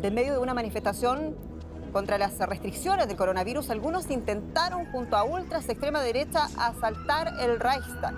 de 0.00 0.10
medio 0.10 0.32
de 0.32 0.38
una 0.38 0.54
manifestación 0.54 1.36
contra 1.92 2.16
las 2.16 2.38
restricciones 2.38 3.06
del 3.08 3.16
coronavirus, 3.16 3.70
algunos 3.70 4.10
intentaron 4.10 4.86
junto 4.92 5.16
a 5.16 5.24
ultras 5.24 5.66
de 5.66 5.72
extrema 5.74 6.00
derecha 6.00 6.48
asaltar 6.56 7.34
el 7.40 7.60
Reichstag. 7.60 8.14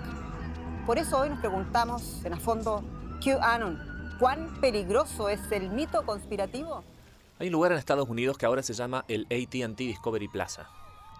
Por 0.85 0.97
eso 0.97 1.19
hoy 1.19 1.29
nos 1.29 1.39
preguntamos 1.39 2.23
en 2.23 2.33
a 2.33 2.37
fondo, 2.37 2.83
QAnon, 3.23 4.15
¿cuán 4.19 4.61
peligroso 4.61 5.27
es 5.27 5.39
el 5.51 5.69
mito 5.69 6.05
conspirativo? 6.05 6.83
Hay 7.39 7.47
un 7.47 7.53
lugar 7.53 7.71
en 7.71 7.79
Estados 7.79 8.07
Unidos 8.07 8.37
que 8.37 8.45
ahora 8.45 8.63
se 8.63 8.73
llama 8.73 9.03
el 9.07 9.25
ATT 9.25 9.77
Discovery 9.77 10.27
Plaza. 10.27 10.69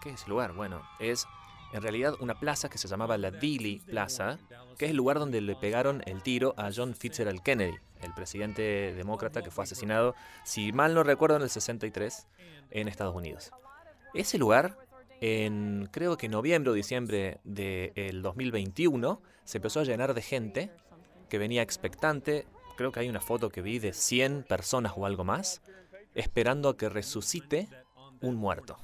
¿Qué 0.01 0.09
es 0.09 0.21
ese 0.21 0.29
lugar? 0.29 0.53
Bueno, 0.53 0.81
es 0.99 1.25
en 1.73 1.81
realidad 1.81 2.13
una 2.19 2.35
plaza 2.35 2.69
que 2.69 2.77
se 2.77 2.87
llamaba 2.87 3.17
la 3.17 3.31
Dealey 3.31 3.79
Plaza, 3.79 4.37
que 4.77 4.85
es 4.85 4.91
el 4.91 4.97
lugar 4.97 5.17
donde 5.17 5.41
le 5.41 5.55
pegaron 5.55 6.03
el 6.05 6.21
tiro 6.21 6.53
a 6.55 6.69
John 6.73 6.93
Fitzgerald 6.93 7.41
Kennedy, 7.41 7.77
el 8.03 8.13
presidente 8.13 8.93
demócrata 8.93 9.41
que 9.41 9.51
fue 9.51 9.63
asesinado, 9.63 10.15
si 10.43 10.71
mal 10.71 10.93
no 10.93 11.03
recuerdo, 11.03 11.37
en 11.37 11.43
el 11.43 11.49
63 11.49 12.27
en 12.71 12.87
Estados 12.87 13.15
Unidos. 13.15 13.51
Ese 14.13 14.37
lugar, 14.37 14.77
en 15.21 15.89
creo 15.91 16.17
que 16.17 16.29
noviembre 16.29 16.71
o 16.71 16.73
diciembre 16.73 17.39
del 17.43 18.21
2021, 18.21 19.21
se 19.43 19.57
empezó 19.57 19.79
a 19.79 19.83
llenar 19.83 20.13
de 20.13 20.21
gente 20.21 20.71
que 21.29 21.37
venía 21.37 21.61
expectante. 21.61 22.45
Creo 22.77 22.91
que 22.91 22.99
hay 22.99 23.09
una 23.09 23.21
foto 23.21 23.49
que 23.49 23.61
vi 23.61 23.79
de 23.79 23.93
100 23.93 24.43
personas 24.43 24.93
o 24.95 25.05
algo 25.05 25.23
más, 25.23 25.61
esperando 26.15 26.69
a 26.69 26.77
que 26.77 26.89
resucite 26.89 27.67
un 28.21 28.35
muerto. 28.35 28.77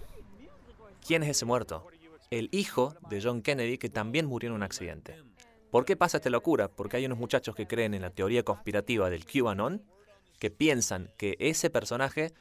¿Quién 1.05 1.23
es 1.23 1.29
ese 1.29 1.45
muerto? 1.45 1.87
el 2.31 2.49
hijo 2.51 2.95
de 3.09 3.21
John 3.21 3.41
Kennedy, 3.41 3.77
que 3.77 3.89
también 3.89 4.25
murió 4.25 4.49
en 4.49 4.55
un 4.55 4.63
accidente. 4.63 5.15
¿Por 5.71 5.85
qué 5.85 5.95
pasa 5.95 6.17
esta 6.17 6.31
locura? 6.31 6.67
Porque 6.67 6.97
hay 6.97 7.05
unos 7.05 7.19
muchachos 7.19 7.55
que 7.55 7.67
creen 7.67 7.93
en 7.93 8.01
la 8.01 8.09
teoría 8.09 8.43
conspirativa 8.43 9.09
del 9.11 9.25
QAnon, 9.25 9.83
que 10.39 10.49
piensan 10.49 11.11
que 11.15 11.35
ese 11.39 11.69
personaje 11.69 12.33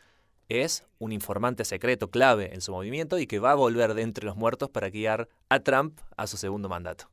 es 0.49 0.87
un 0.99 1.13
informante 1.13 1.67
secreto 1.67 2.11
clave 2.11 2.55
en 2.55 2.63
su 2.63 2.73
movimiento 2.73 3.19
y 3.19 3.27
que 3.27 3.39
va 3.39 3.51
a 3.51 3.55
volver 3.55 3.93
de 3.93 4.01
entre 4.01 4.25
los 4.25 4.37
muertos 4.37 4.71
para 4.71 4.89
guiar 4.89 5.29
a 5.51 5.61
Trump 5.61 6.01
a 6.17 6.27
su 6.27 6.39
segundo 6.39 6.71
mandato. 6.71 7.11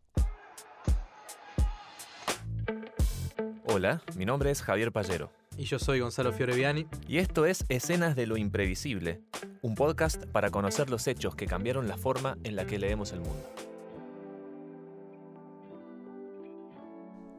Hola, 3.65 4.01
mi 4.15 4.23
nombre 4.23 4.51
es 4.51 4.61
Javier 4.61 4.93
Pallero. 4.93 5.31
Y 5.57 5.65
yo 5.65 5.79
soy 5.79 5.99
Gonzalo 5.99 6.31
Fioreviani. 6.31 6.87
Y 7.09 7.17
esto 7.17 7.45
es 7.45 7.65
Escenas 7.67 8.15
de 8.15 8.25
lo 8.25 8.37
Imprevisible, 8.37 9.21
un 9.61 9.75
podcast 9.75 10.25
para 10.27 10.49
conocer 10.49 10.89
los 10.89 11.07
hechos 11.07 11.35
que 11.35 11.45
cambiaron 11.45 11.89
la 11.89 11.97
forma 11.97 12.37
en 12.45 12.55
la 12.55 12.65
que 12.65 12.79
leemos 12.79 13.11
el 13.11 13.19
mundo. 13.19 13.74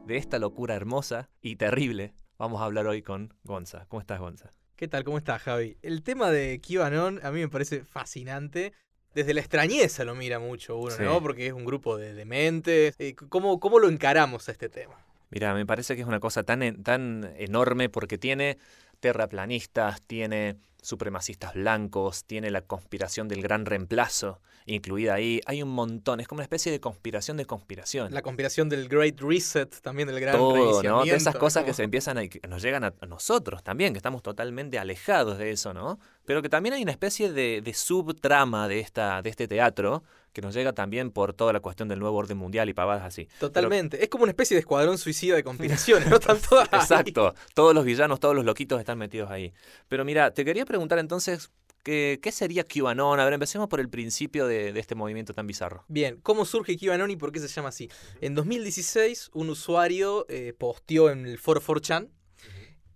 De 0.07 0.15
esta 0.15 0.39
locura 0.39 0.73
hermosa 0.73 1.29
y 1.41 1.57
terrible 1.57 2.13
vamos 2.37 2.61
a 2.61 2.63
hablar 2.63 2.87
hoy 2.87 3.01
con 3.01 3.33
Gonza. 3.43 3.87
¿Cómo 3.89 3.99
estás, 3.99 4.21
Gonza? 4.21 4.53
¿Qué 4.77 4.87
tal? 4.87 5.03
¿Cómo 5.03 5.17
estás, 5.17 5.41
Javi? 5.41 5.77
El 5.81 6.01
tema 6.01 6.31
de 6.31 6.61
QAnon 6.61 7.19
a 7.23 7.31
mí 7.31 7.41
me 7.41 7.49
parece 7.49 7.83
fascinante. 7.83 8.71
Desde 9.13 9.33
la 9.33 9.41
extrañeza 9.41 10.05
lo 10.05 10.15
mira 10.15 10.39
mucho 10.39 10.77
uno, 10.77 10.95
¿no? 10.97 11.21
Porque 11.21 11.47
es 11.47 11.51
un 11.51 11.65
grupo 11.65 11.97
de 11.97 12.13
dementes. 12.13 12.95
Eh, 12.99 13.15
¿Cómo, 13.15 13.59
¿Cómo 13.59 13.79
lo 13.79 13.89
encaramos 13.89 14.47
a 14.47 14.53
este 14.53 14.69
tema? 14.69 14.95
Mira, 15.29 15.53
me 15.53 15.65
parece 15.65 15.97
que 15.97 16.03
es 16.03 16.07
una 16.07 16.21
cosa 16.21 16.43
tan, 16.43 16.83
tan 16.83 17.33
enorme 17.35 17.89
porque 17.89 18.17
tiene 18.17 18.59
terraplanistas, 18.99 20.01
tiene 20.01 20.57
supremacistas 20.81 21.53
blancos, 21.53 22.25
tiene 22.25 22.51
la 22.51 22.61
conspiración 22.61 23.27
del 23.27 23.41
gran 23.41 23.65
reemplazo 23.65 24.39
incluida 24.67 25.13
ahí. 25.15 25.41
Hay 25.45 25.63
un 25.63 25.69
montón, 25.69 26.19
es 26.19 26.27
como 26.27 26.37
una 26.37 26.43
especie 26.43 26.71
de 26.71 26.79
conspiración 26.79 27.37
de 27.37 27.45
conspiración. 27.45 28.13
La 28.13 28.21
conspiración 28.21 28.69
del 28.69 28.87
Great 28.87 29.19
Reset, 29.19 29.81
también 29.81 30.07
del 30.07 30.19
gran 30.19 30.35
Todo, 30.35 30.83
¿no? 30.83 31.05
De 31.05 31.15
esas 31.15 31.35
cosas 31.35 31.63
que 31.63 31.73
se 31.73 31.83
empiezan 31.83 32.17
a, 32.17 32.27
que 32.27 32.45
nos 32.47 32.61
llegan 32.61 32.83
a 32.83 32.93
nosotros 33.07 33.63
también, 33.63 33.93
que 33.93 33.97
estamos 33.97 34.21
totalmente 34.21 34.77
alejados 34.77 35.37
de 35.37 35.51
eso, 35.51 35.73
¿no? 35.73 35.99
Pero 36.25 36.41
que 36.41 36.49
también 36.49 36.73
hay 36.73 36.83
una 36.83 36.91
especie 36.91 37.31
de, 37.31 37.61
de 37.61 37.73
subtrama 37.73 38.67
de, 38.67 38.81
esta, 38.81 39.21
de 39.21 39.29
este 39.29 39.47
teatro 39.47 40.03
que 40.37 40.41
nos 40.43 40.53
llega 40.53 40.71
también 40.71 41.09
por 41.09 41.33
toda 41.33 41.51
la 41.51 41.61
cuestión 41.61 41.87
del 41.87 41.97
nuevo 41.97 42.15
orden 42.15 42.37
mundial 42.37 42.69
y 42.69 42.73
pavadas 42.75 43.03
así. 43.03 43.27
Totalmente. 43.39 44.03
es 44.03 44.07
como 44.07 44.21
una 44.21 44.29
especie 44.29 44.53
de 44.53 44.59
escuadrón 44.59 44.99
suicida 44.99 45.35
de 45.35 45.43
conspiraciones, 45.43 46.07
¿no? 46.11 46.17
Están 46.17 46.37
todas 46.47 46.69
Exacto. 46.71 47.33
Todos 47.55 47.73
los 47.73 47.83
villanos, 47.83 48.19
todos 48.19 48.35
los 48.35 48.45
loquitos 48.45 48.79
están 48.79 48.99
metidos 48.99 49.31
ahí. 49.31 49.51
Pero 49.87 50.05
mira, 50.05 50.29
te 50.29 50.45
quería 50.45 50.63
preguntar 50.63 50.99
entonces, 50.99 51.49
¿Qué, 51.81 52.19
¿Qué, 52.21 52.31
sería 52.31 52.65
QAnon? 52.65 53.19
A 53.19 53.23
ver, 53.23 53.33
empecemos 53.33 53.67
por 53.67 53.79
el 53.79 53.89
principio 53.89 54.45
de, 54.45 54.77
este 54.77 54.93
movimiento 54.93 55.33
tan 55.33 55.47
bizarro. 55.47 55.85
Bien, 55.87 56.19
¿cómo 56.21 56.45
surge 56.45 56.77
QAnon 56.77 57.09
y 57.09 57.15
por 57.15 57.31
qué 57.31 57.39
se 57.39 57.47
llama 57.47 57.69
así? 57.69 57.89
En 58.21 58.35
2016, 58.35 59.31
un 59.33 59.49
usuario 59.49 60.27
eh, 60.29 60.53
posteó 60.55 61.09
en 61.09 61.25
el 61.25 61.41
44chan, 61.41 62.09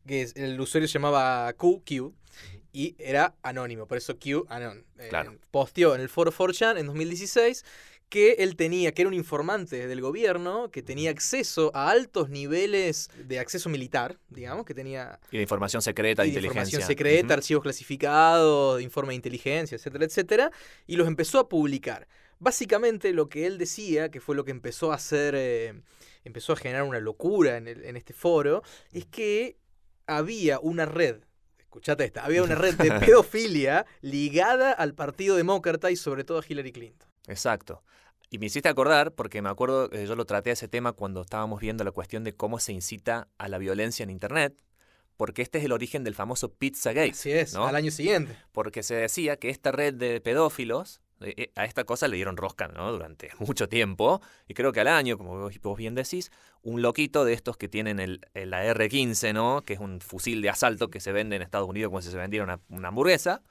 que 0.06 0.30
el 0.36 0.62
usuario 0.62 0.88
se 0.88 0.94
llamaba 0.94 1.52
QQ, 1.54 2.14
y 2.74 2.96
era 2.98 3.36
anónimo, 3.42 3.86
por 3.86 3.98
eso 3.98 4.18
QAnon. 4.18 4.86
Eh, 5.00 5.08
claro. 5.10 5.36
posteó 5.52 5.96
en 5.96 6.02
el 6.02 6.10
foro 6.10 6.32
4chan 6.32 6.80
en 6.80 6.86
2016 6.86 7.64
que 8.12 8.34
él 8.40 8.58
tenía, 8.58 8.92
que 8.92 9.04
era 9.04 9.08
un 9.08 9.14
informante 9.14 9.88
del 9.88 10.02
gobierno, 10.02 10.70
que 10.70 10.84
tenía 10.84 11.12
acceso 11.12 11.72
a 11.74 11.90
altos 11.90 12.30
niveles 12.30 13.10
de 13.16 13.40
acceso 13.40 13.70
militar, 13.70 14.20
digamos, 14.28 14.66
que 14.66 14.74
tenía... 14.74 15.18
Y 15.32 15.38
de 15.38 15.44
información 15.44 15.82
secreta, 15.82 16.24
de 16.24 16.28
inteligencia. 16.28 16.60
Información 16.60 16.88
secreta, 16.88 17.34
archivos 17.34 17.64
clasificados, 17.64 18.82
informe 18.82 19.12
de 19.12 19.16
inteligencia, 19.16 19.78
etcétera, 19.78 20.04
etcétera, 20.04 20.52
y 20.88 20.98
los 20.98 21.08
empezó 21.08 21.40
a 21.40 21.48
publicar. 21.48 22.06
Básicamente 22.38 23.14
lo 23.14 23.30
que 23.30 23.48
él 23.48 23.58
decía, 23.58 24.12
que 24.12 24.20
fue 24.20 24.36
lo 24.36 24.44
que 24.44 24.52
empezó 24.52 24.92
a 24.92 24.96
hacer, 24.96 25.34
eh, 25.38 25.82
empezó 26.26 26.52
a 26.52 26.58
generar 26.58 26.84
una 26.84 27.00
locura 27.00 27.56
en, 27.56 27.70
en 27.70 27.96
este 27.96 28.12
foro, 28.12 28.62
es 28.92 29.06
que 29.06 29.56
había 30.06 30.60
una 30.60 30.86
red 30.86 31.22
escuchate 31.72 32.04
esta, 32.04 32.26
había 32.26 32.44
una 32.44 32.56
red 32.56 32.76
de 32.76 32.92
pedofilia 33.00 33.86
ligada 34.02 34.74
al 34.74 34.94
Partido 34.94 35.38
Demócrata 35.38 35.90
y 35.90 35.96
sobre 35.96 36.26
todo 36.26 36.40
a 36.40 36.44
Hillary 36.46 36.74
Clinton. 36.74 37.08
Exacto. 37.28 37.82
Y 38.30 38.40
me 38.40 38.48
hiciste 38.48 38.68
acordar, 38.68 39.14
porque 39.14 39.42
me 39.42 39.48
acuerdo 39.48 39.90
que 39.90 40.06
yo 40.06 40.16
lo 40.18 40.26
traté 40.26 40.52
ese 40.52 40.68
tema 40.68 40.92
cuando 40.92 41.22
estábamos 41.22 41.62
viendo 41.62 41.86
la 41.86 41.92
cuestión 41.92 42.26
de 42.26 42.34
cómo 42.34 42.60
se 42.60 42.74
incita 42.74 43.30
a 43.38 43.48
la 43.48 43.58
violencia 43.58 44.04
en 44.04 44.10
Internet, 44.10 44.62
porque 45.16 45.42
este 45.42 45.60
es 45.60 45.66
el 45.66 45.72
origen 45.72 46.04
del 46.04 46.14
famoso 46.14 46.52
Pizzagate. 46.52 47.12
Así 47.12 47.32
es, 47.32 47.56
al 47.56 47.76
año 47.76 47.92
siguiente. 47.92 48.36
Porque 48.52 48.84
se 48.84 48.96
decía 48.96 49.38
que 49.38 49.50
esta 49.50 49.72
red 49.72 49.94
de 49.94 50.20
pedófilos 50.20 51.02
eh, 51.22 51.34
eh, 51.38 51.52
a 51.56 51.66
esta 51.66 51.84
cosa 51.84 52.08
le 52.08 52.16
dieron 52.16 52.36
rosca 52.36 52.68
¿no? 52.68 52.92
durante 52.92 53.30
mucho 53.40 53.70
tiempo. 53.70 54.22
Y 54.48 54.54
creo 54.56 54.72
que 54.72 54.82
al 54.82 54.88
año, 54.88 55.18
como 55.18 55.38
vos 55.40 55.78
bien 55.78 55.96
decís, 55.96 56.32
un 56.64 56.82
loquito 56.82 57.26
de 57.26 57.34
estos 57.34 57.58
que 57.58 57.68
tienen 57.68 58.00
el, 58.00 58.22
la 58.34 58.64
R-15, 58.66 59.34
¿no? 59.34 59.62
que 59.64 59.74
es 59.74 59.80
un 59.80 60.02
fusil 60.02 60.42
de 60.42 60.50
asalto 60.50 60.90
que 60.90 61.00
se 61.00 61.12
vende 61.12 61.36
en 61.36 61.42
Estados 61.42 61.68
Unidos 61.68 61.90
como 61.90 62.02
si 62.02 62.12
se 62.12 62.18
vendiera 62.18 62.60
una, 62.70 62.88
hamburguesa. 62.88 63.42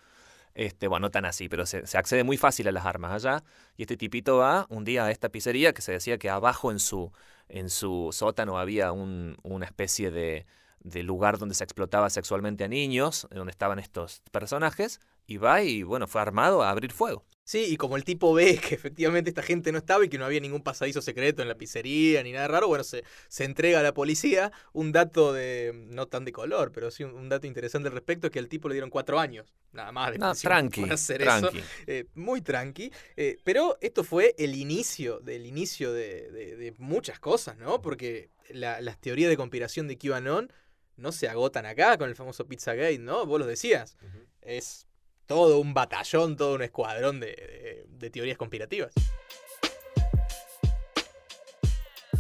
Este, 0.55 0.89
bueno, 0.89 1.07
no 1.07 1.11
tan 1.11 1.25
así, 1.25 1.49
pero 1.49 1.65
se, 1.65 1.79
accede 1.97 2.25
muy 2.25 2.37
fácil 2.37 2.69
a 2.69 2.73
las 2.73 2.85
armas 2.85 3.13
allá. 3.13 3.45
Y 3.77 3.83
este 3.83 3.97
tipito 3.97 4.39
va 4.39 4.67
un 4.69 4.85
día 4.85 5.05
a 5.05 5.11
esta 5.11 5.29
pizzería 5.29 5.73
que 5.73 5.83
se 5.83 5.93
decía 5.93 6.19
que 6.19 6.29
abajo 6.29 6.71
en 6.71 6.79
su, 6.79 7.13
en 7.49 7.71
su 7.71 8.11
sótano 8.13 8.59
había 8.59 8.93
una 8.93 9.65
especie 9.65 10.11
de, 10.11 10.47
de 10.81 11.03
lugar 11.03 11.39
donde 11.39 11.55
se 11.55 11.65
explotaba 11.65 12.11
sexualmente 12.11 12.65
a 12.65 12.69
niños, 12.69 13.29
donde 13.31 13.51
estaban 13.51 13.79
estos 13.79 14.23
personajes, 14.31 15.01
y 15.31 15.37
va 15.37 15.63
y 15.63 15.85
bueno, 15.85 16.09
fue 16.09 16.21
armado 16.21 16.61
a 16.61 16.71
abrir 16.71 16.93
fuego. 16.93 17.25
Sí, 17.45 17.67
y 17.69 17.77
como 17.77 17.97
el 17.97 18.05
tipo 18.05 18.35
ve 18.35 18.59
que 18.59 18.75
efectivamente 18.75 19.31
esta 19.31 19.43
gente 19.43 19.71
no 19.71 19.79
estaba 19.79 20.05
y 20.05 20.09
que 20.09 20.19
no 20.19 20.25
había 20.25 20.41
ningún 20.41 20.63
pasadizo 20.63 21.01
secreto 21.01 21.41
en 21.41 21.49
la 21.49 21.57
pizzería 21.57 22.23
ni 22.25 22.33
nada 22.33 22.49
raro, 22.49 22.67
bueno, 22.67 22.83
se, 22.83 23.05
se 23.29 23.45
entrega 23.45 23.79
a 23.79 23.83
la 23.83 23.95
policía. 23.95 24.51
Un 24.73 24.91
dato 24.91 25.33
de, 25.33 25.73
no 25.89 26.07
tan 26.07 26.25
de 26.25 26.33
color, 26.33 26.73
pero 26.73 26.91
sí 26.91 27.05
un, 27.05 27.29
dato 27.29 27.47
interesante 27.47 27.89
al 27.89 27.95
respecto 27.95 28.27
es 28.27 28.33
que 28.33 28.41
al 28.41 28.49
tipo 28.49 28.69
le 28.69 28.75
dieron 28.75 28.91
cuatro 28.91 29.21
años, 29.21 29.55
nada 29.73 29.93
más. 29.93 30.13
De 30.13 30.19
no, 30.19 30.35
tranqui, 30.35 30.85
tranqui. 31.17 31.63
Eh, 31.87 32.07
muy 32.15 32.41
tranqui. 32.41 32.93
Eh, 33.17 33.39
pero 33.45 33.79
esto 33.81 34.03
fue 34.03 34.35
el 34.37 34.57
inicio, 34.57 35.21
del 35.21 35.47
inicio 35.47 35.93
de, 35.93 36.75
muchas 36.79 37.21
cosas, 37.21 37.57
¿no? 37.57 37.81
Porque 37.81 38.31
las 38.51 39.01
teorías 39.01 39.31
de 39.31 39.37
conspiración 39.37 39.87
de 39.87 39.97
QAnon 39.97 40.53
no 40.97 41.13
se 41.13 41.29
agotan 41.29 41.67
acá 41.67 41.99
con 41.99 42.09
el 42.09 42.17
famoso 42.17 42.47
Pizzagate, 42.47 42.99
¿no? 42.99 43.27
Vos 43.27 43.39
lo 43.39 43.47
decías. 43.47 43.97
Es 44.43 44.87
todo 45.31 45.61
un 45.61 45.75
batallón, 45.75 46.37
todo 46.37 46.57
un 46.57 46.63
escuadrón 46.63 47.21
de, 47.21 47.87
teorías 48.13 48.37
conspirativas. 48.37 48.93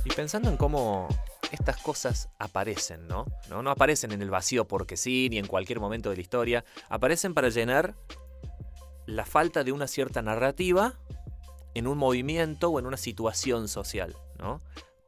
Y 0.04 0.10
pensando 0.10 0.48
en 0.48 0.56
cómo 0.56 1.08
estas 1.50 1.78
cosas 1.78 2.28
aparecen, 2.38 3.08
¿no? 3.08 3.26
¿no? 3.48 3.64
No 3.64 3.72
aparecen 3.72 4.12
en 4.12 4.22
el 4.22 4.30
vacío 4.30 4.68
porque 4.68 4.96
sí, 4.96 5.26
ni 5.28 5.38
en 5.38 5.48
cualquier 5.48 5.80
momento 5.80 6.10
de 6.10 6.14
la 6.14 6.22
historia. 6.22 6.64
Aparecen 6.88 7.34
para 7.34 7.48
llenar 7.48 7.96
la 9.06 9.26
falta 9.26 9.64
de 9.64 9.72
una 9.72 9.88
cierta 9.88 10.22
narrativa 10.22 10.94
en 11.74 11.88
un 11.88 11.98
movimiento 11.98 12.68
o 12.70 12.78
en 12.78 12.86
una 12.86 12.96
situación 12.96 13.66
social, 13.66 14.14
¿no? 14.38 14.60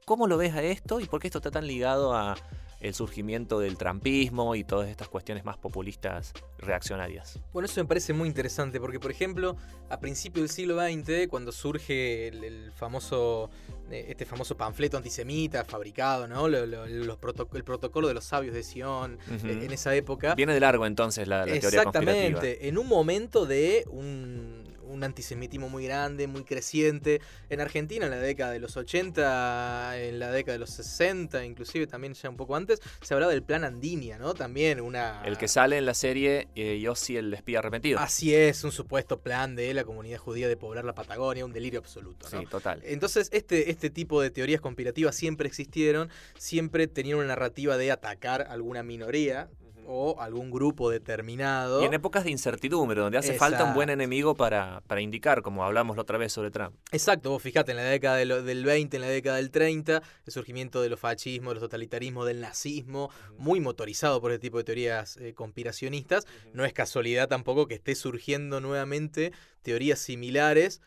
¿Cómo 0.07 0.27
lo 0.27 0.37
ves 0.39 0.55
a 0.55 0.63
esto 0.65 0.99
y 0.99 1.05
por 1.05 1.21
qué 1.21 1.29
esto 1.29 1.39
está 1.39 1.53
tan 1.53 1.69
ligado 1.69 2.17
a 2.17 2.35
el 2.83 2.95
surgimiento 2.95 3.61
del 3.61 3.77
trampismo 3.79 4.57
y 4.57 4.65
todas 4.65 4.89
estas 4.89 5.09
cuestiones 5.09 5.45
más 5.45 5.57
populistas 5.57 6.33
reaccionarias. 6.59 7.39
Bueno, 7.53 7.67
eso 7.67 7.81
me 7.81 7.87
parece 7.87 8.13
muy 8.13 8.29
interesante 8.29 8.81
porque, 8.81 8.99
por 8.99 9.13
ejemplo, 9.13 9.57
a 9.89 10.01
principios 10.01 10.43
del 10.43 10.51
siglo 10.51 10.81
XX, 10.81 11.29
cuando 11.29 11.53
surge 11.53 12.29
el, 12.29 12.73
famoso, 12.73 13.51
eh, 13.89 14.07
este 14.09 14.27
famoso 14.27 14.57
panfleto 14.57 14.97
antisemita 14.97 15.65
fabricado, 15.65 16.27
¿no? 16.27 16.47
el 16.49 17.17
protocolo 17.65 18.09
de 18.09 18.15
los 18.15 18.25
sabios 18.25 18.53
de 18.53 18.65
Sion, 18.65 19.17
eh, 19.31 19.61
en 19.63 19.73
esa 19.73 19.95
época. 19.95 20.35
Viene 20.35 20.53
de 20.53 20.61
largo 20.61 20.85
entonces 20.85 21.29
la, 21.29 21.47
la 21.47 21.61
teoría 21.61 21.85
conspirativa. 21.85 22.13
Exactamente, 22.13 22.69
en 22.69 22.79
un 22.79 22.89
momento 22.89 23.47
de 23.47 23.85
un 23.91 24.62
un 24.93 25.05
antisemitismo 25.05 25.69
muy 25.69 25.85
grande, 25.85 26.27
muy 26.27 26.45
creciente. 26.45 27.21
En 27.49 27.61
Argentina, 27.61 28.05
en 28.05 28.11
la 28.11 28.19
década 28.19 28.53
de 28.53 28.61
los 28.61 28.77
80, 28.77 29.99
en 29.99 30.19
la 30.19 30.31
década 30.31 30.53
de 30.53 30.59
los 30.59 30.71
60, 30.71 31.45
inclusive 31.45 31.87
también 31.87 32.15
ya 32.15 32.29
un 32.29 32.37
poco 32.37 32.57
antes, 32.57 32.81
se 33.01 33.15
hablaba 33.15 33.33
del 33.33 33.43
plan 33.43 33.65
Andinia, 33.65 34.19
¿no? 34.19 34.35
También 34.35 34.81
una... 34.81 35.23
El 35.25 35.39
que 35.39 35.49
sale 35.49 35.79
en 35.79 35.87
la 35.87 35.95
serie 35.95 36.49
eh, 36.55 36.79
Yossi 36.81 37.17
el 37.17 37.33
espía 37.35 37.61
arrepentido. 37.61 37.99
Así 37.99 38.35
es, 38.35 38.65
un 38.65 38.73
supuesto 38.73 39.21
plan 39.21 39.57
de 39.57 39.73
la 39.75 39.85
comunidad 39.85 40.19
judía 40.19 40.49
de 40.49 40.57
poblar 40.57 40.85
la 40.85 40.95
Patagonia, 40.95 41.45
un 41.45 41.53
delirio 41.53 41.81
absoluto. 41.81 42.29
¿no? 42.31 42.41
Sí, 42.41 42.47
total. 42.47 42.81
Entonces, 42.85 43.29
este, 43.33 43.71
este 43.71 43.91
tipo 43.91 44.21
de 44.21 44.31
teorías 44.31 44.61
conspirativas 44.61 45.15
siempre 45.15 45.49
existieron, 45.49 46.11
siempre 46.37 46.87
tenían 46.87 47.19
una 47.19 47.29
narrativa 47.29 47.77
de 47.77 47.91
atacar 47.91 48.47
alguna 48.49 48.83
minoría, 48.83 49.49
o 49.87 50.21
algún 50.21 50.51
grupo 50.51 50.91
determinado. 50.91 51.83
Y 51.83 51.87
en 51.87 51.95
épocas 51.95 52.25
de 52.25 52.31
incertidumbre, 52.31 53.01
donde 53.01 53.19
hace 53.19 53.35
falta 53.35 53.65
un 53.65 53.75
buen 53.75 53.91
enemigo 53.91 54.35
para, 54.35 54.83
para, 54.87 55.01
indicar, 55.01 55.43
como 55.43 55.65
hablamos 55.65 55.97
la 55.97 56.03
otra 56.03 56.19
vez 56.19 56.33
sobre 56.33 56.51
Trump. 56.51 56.75
Exacto, 56.91 57.31
vos 57.31 57.43
fijate, 57.43 57.73
en 57.73 57.77
la 57.77 57.85
década 57.85 58.17
del 58.17 58.65
20, 58.65 58.97
en 58.97 59.01
la 59.01 59.09
década 59.09 59.37
del 59.37 59.51
30, 59.51 60.03
el 60.27 60.33
surgimiento 60.33 60.83
de 60.83 60.89
los 60.89 61.01
fascismos, 61.01 61.51
de 61.51 61.55
los 61.55 61.63
totalitarismos, 61.63 62.27
del 62.27 62.41
nazismo, 62.41 63.11
muy 63.39 63.61
motorizado 63.61 64.21
por 64.21 64.33
este 64.33 64.41
tipo 64.41 64.59
de 64.59 64.65
teorías 64.65 65.17
eh, 65.17 65.35
conspiracionistas. 65.35 66.27
No 66.53 66.65
es 66.65 66.73
casualidad 66.73 67.29
tampoco 67.29 67.67
que 67.67 67.75
esté 67.75 67.95
surgiendo 67.95 68.61
nuevamente 68.61 69.33
teorías 69.63 69.99
similares, 69.99 70.81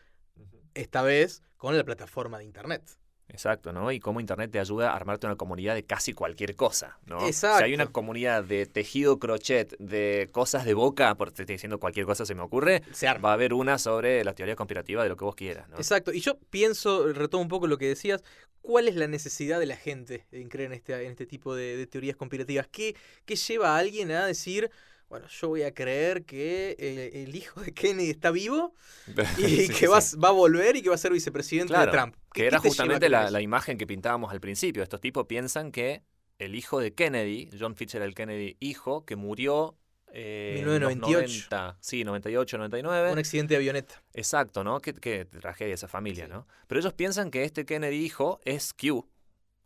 esta 0.74 1.02
vez 1.02 1.42
con 1.56 1.76
la 1.76 1.84
plataforma 1.84 2.38
de 2.38 2.44
Internet. 2.44 2.82
Exacto, 3.28 3.72
¿no? 3.72 3.90
Y 3.90 3.98
cómo 3.98 4.20
Internet 4.20 4.52
te 4.52 4.60
ayuda 4.60 4.92
a 4.92 4.96
armarte 4.96 5.26
una 5.26 5.36
comunidad 5.36 5.74
de 5.74 5.84
casi 5.84 6.12
cualquier 6.12 6.54
cosa, 6.54 6.98
¿no? 7.06 7.26
Exacto. 7.26 7.58
Si 7.58 7.64
hay 7.64 7.74
una 7.74 7.86
comunidad 7.86 8.44
de 8.44 8.66
tejido 8.66 9.18
crochet, 9.18 9.76
de 9.78 10.28
cosas 10.32 10.64
de 10.64 10.74
boca, 10.74 11.14
porque 11.16 11.34
te 11.34 11.42
estoy 11.42 11.54
diciendo 11.56 11.78
cualquier 11.78 12.06
cosa 12.06 12.24
se 12.24 12.34
me 12.34 12.42
ocurre, 12.42 12.82
se 12.92 13.06
va 13.18 13.30
a 13.30 13.32
haber 13.32 13.52
una 13.52 13.78
sobre 13.78 14.22
la 14.22 14.34
teoría 14.34 14.54
conspirativa 14.54 15.02
de 15.02 15.08
lo 15.08 15.16
que 15.16 15.24
vos 15.24 15.34
quieras, 15.34 15.68
¿no? 15.68 15.76
Exacto. 15.76 16.12
Y 16.12 16.20
yo 16.20 16.38
pienso, 16.50 17.12
retomo 17.12 17.42
un 17.42 17.48
poco 17.48 17.66
lo 17.66 17.78
que 17.78 17.88
decías, 17.88 18.22
¿cuál 18.62 18.86
es 18.86 18.94
la 18.94 19.08
necesidad 19.08 19.58
de 19.58 19.66
la 19.66 19.76
gente 19.76 20.24
en 20.30 20.48
creer 20.48 20.72
en 20.72 20.78
este, 20.78 21.04
en 21.04 21.10
este 21.10 21.26
tipo 21.26 21.54
de, 21.54 21.76
de 21.76 21.86
teorías 21.86 22.16
conspirativas? 22.16 22.68
¿Qué, 22.68 22.94
¿Qué 23.24 23.34
lleva 23.34 23.74
a 23.74 23.78
alguien 23.78 24.12
a 24.12 24.26
decir 24.26 24.70
bueno, 25.08 25.28
yo 25.28 25.48
voy 25.48 25.62
a 25.62 25.72
creer 25.72 26.24
que 26.24 26.76
el, 27.14 27.34
hijo 27.34 27.60
de 27.60 27.72
Kennedy 27.72 28.10
está 28.10 28.30
vivo 28.30 28.74
y 29.38 29.68
que 29.68 29.86
va, 29.86 30.00
va, 30.22 30.28
a 30.28 30.32
volver 30.32 30.76
y 30.76 30.82
que 30.82 30.88
va 30.88 30.96
a 30.96 30.98
ser 30.98 31.12
vicepresidente 31.12 31.76
de 31.76 31.86
Trump. 31.86 32.16
Que 32.32 32.46
era 32.46 32.58
justamente 32.58 33.08
la, 33.08 33.40
imagen 33.40 33.78
que 33.78 33.86
pintábamos 33.86 34.32
al 34.32 34.40
principio. 34.40 34.82
Estos 34.82 35.00
tipos 35.00 35.26
piensan 35.26 35.70
que 35.70 36.02
el 36.38 36.54
hijo 36.54 36.80
de 36.80 36.92
Kennedy, 36.94 37.50
John 37.58 37.76
Fitzgerald 37.76 38.14
Kennedy, 38.14 38.56
hijo, 38.60 39.04
que 39.04 39.16
murió 39.16 39.76
eh, 40.08 40.54
1998. 40.64 41.48
90, 41.50 41.78
sí, 41.80 42.04
98, 42.04 42.58
99. 42.58 43.12
Un 43.12 43.18
accidente 43.18 43.54
de 43.54 43.58
avioneta. 43.58 44.02
Exacto, 44.12 44.64
¿no? 44.64 44.80
Qué, 44.80 44.92
tragedia 45.24 45.74
esa 45.74 45.88
familia, 45.88 46.26
¿no? 46.26 46.46
Pero 46.66 46.80
ellos 46.80 46.94
piensan 46.94 47.30
que 47.30 47.44
este 47.44 47.64
Kennedy 47.64 48.04
hijo 48.04 48.40
es 48.44 48.72
Q, 48.72 49.08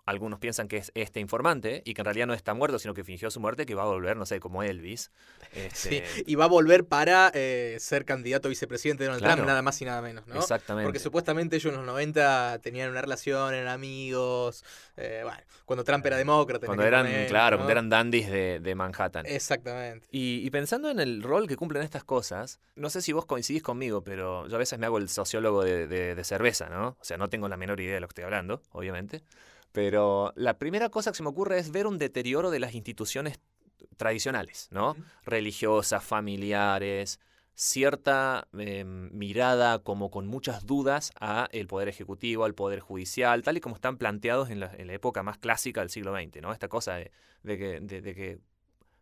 algunos 0.06 0.38
piensan 0.38 0.68
que 0.68 0.78
es 0.78 0.92
este 0.94 1.20
informante 1.20 1.82
y 1.84 1.94
que 1.94 2.00
en 2.00 2.04
realidad 2.04 2.26
no 2.26 2.34
está 2.34 2.54
muerto, 2.54 2.78
sino 2.78 2.94
que 2.94 3.04
fingió 3.04 3.30
su 3.30 3.40
muerte, 3.40 3.66
que 3.66 3.74
va 3.74 3.82
a 3.82 3.86
volver, 3.86 4.16
no 4.16 4.26
sé, 4.26 4.40
como 4.40 4.62
Elvis. 4.62 5.10
Sí, 5.72 5.96
este 5.96 6.24
y 6.26 6.34
va 6.36 6.44
a 6.44 6.48
volver 6.48 6.86
para 6.86 7.30
eh, 7.34 7.76
ser 7.80 8.04
candidato 8.04 8.48
a 8.48 8.50
vicepresidente 8.50 9.04
de 9.04 9.08
Donald 9.10 9.24
Trump, 9.24 9.46
nada 9.46 9.62
más 9.62 9.80
y 9.82 9.84
nada 9.84 10.00
menos, 10.00 10.26
¿no? 10.26 10.36
Exactamente. 10.36 10.86
Porque 10.86 10.98
supuestamente 10.98 11.56
ellos 11.56 11.72
en 11.72 11.78
los 11.78 11.86
90 11.86 12.60
tenían 12.62 12.90
una 12.90 13.00
relación, 13.00 13.52
eran 13.54 13.68
amigos, 13.68 14.64
eh, 14.96 15.20
bueno, 15.24 15.40
cuando 15.64 15.84
Trump 15.84 16.04
era 16.06 16.16
demócrata. 16.16 16.66
Cuando 16.66 16.84
eran, 16.84 17.06
claro, 17.26 17.56
cuando 17.56 17.72
eran 17.72 17.88
dandies 17.88 18.30
de, 18.30 18.74
Manhattan. 18.74 19.26
Exactamente. 19.26 20.06
Y, 20.10 20.48
pensando 20.50 20.90
en 20.90 21.00
el 21.00 21.22
rol 21.22 21.46
que 21.48 21.56
cumplen 21.56 21.82
estas 21.82 22.04
cosas, 22.04 22.60
no 22.76 22.90
sé 22.90 23.02
si 23.02 23.12
vos 23.12 23.26
coincidís 23.26 23.62
conmigo, 23.62 24.02
pero 24.02 24.46
yo 24.48 24.56
a 24.56 24.58
veces 24.58 24.78
me 24.78 24.86
hago 24.86 24.98
el 24.98 25.08
sociólogo 25.08 25.64
de, 25.64 25.86
de 25.86 26.24
cerveza, 26.24 26.68
¿no? 26.68 26.96
O 27.00 27.04
sea, 27.04 27.16
no 27.16 27.28
tengo 27.28 27.48
la 27.48 27.56
menor 27.56 27.80
idea 27.80 27.94
de 27.94 28.00
lo 28.00 28.08
que 28.08 28.12
estoy 28.12 28.24
hablando, 28.24 28.62
obviamente. 28.72 29.22
Pero 29.72 30.32
la 30.36 30.58
primera 30.58 30.88
cosa 30.88 31.10
que 31.10 31.16
se 31.16 31.22
me 31.22 31.28
ocurre 31.28 31.58
es 31.58 31.70
ver 31.70 31.86
un 31.86 31.98
deterioro 31.98 32.50
de 32.50 32.58
las 32.58 32.74
instituciones 32.74 33.40
tradicionales, 33.96 34.68
¿no? 34.70 34.96
Religiosas, 35.24 36.02
familiares, 36.02 37.20
cierta 37.54 38.48
em, 38.58 39.10
mirada 39.12 39.80
como 39.80 40.10
con 40.10 40.26
muchas 40.26 40.66
dudas 40.66 41.12
a 41.20 41.48
el 41.52 41.66
poder 41.66 41.88
ejecutivo, 41.88 42.44
al 42.44 42.54
poder 42.54 42.80
judicial, 42.80 43.42
tal 43.42 43.58
y 43.58 43.60
como 43.60 43.74
están 43.74 43.98
planteados 43.98 44.50
en 44.50 44.60
la, 44.60 44.72
época 44.76 45.22
más 45.22 45.38
clásica 45.38 45.80
del 45.80 45.90
siglo 45.90 46.14
XX, 46.14 46.40
¿no? 46.40 46.52
Esta 46.52 46.68
cosa 46.68 46.96
de, 46.96 47.10
que, 47.44 47.80
de 47.80 48.14
que, 48.14 48.38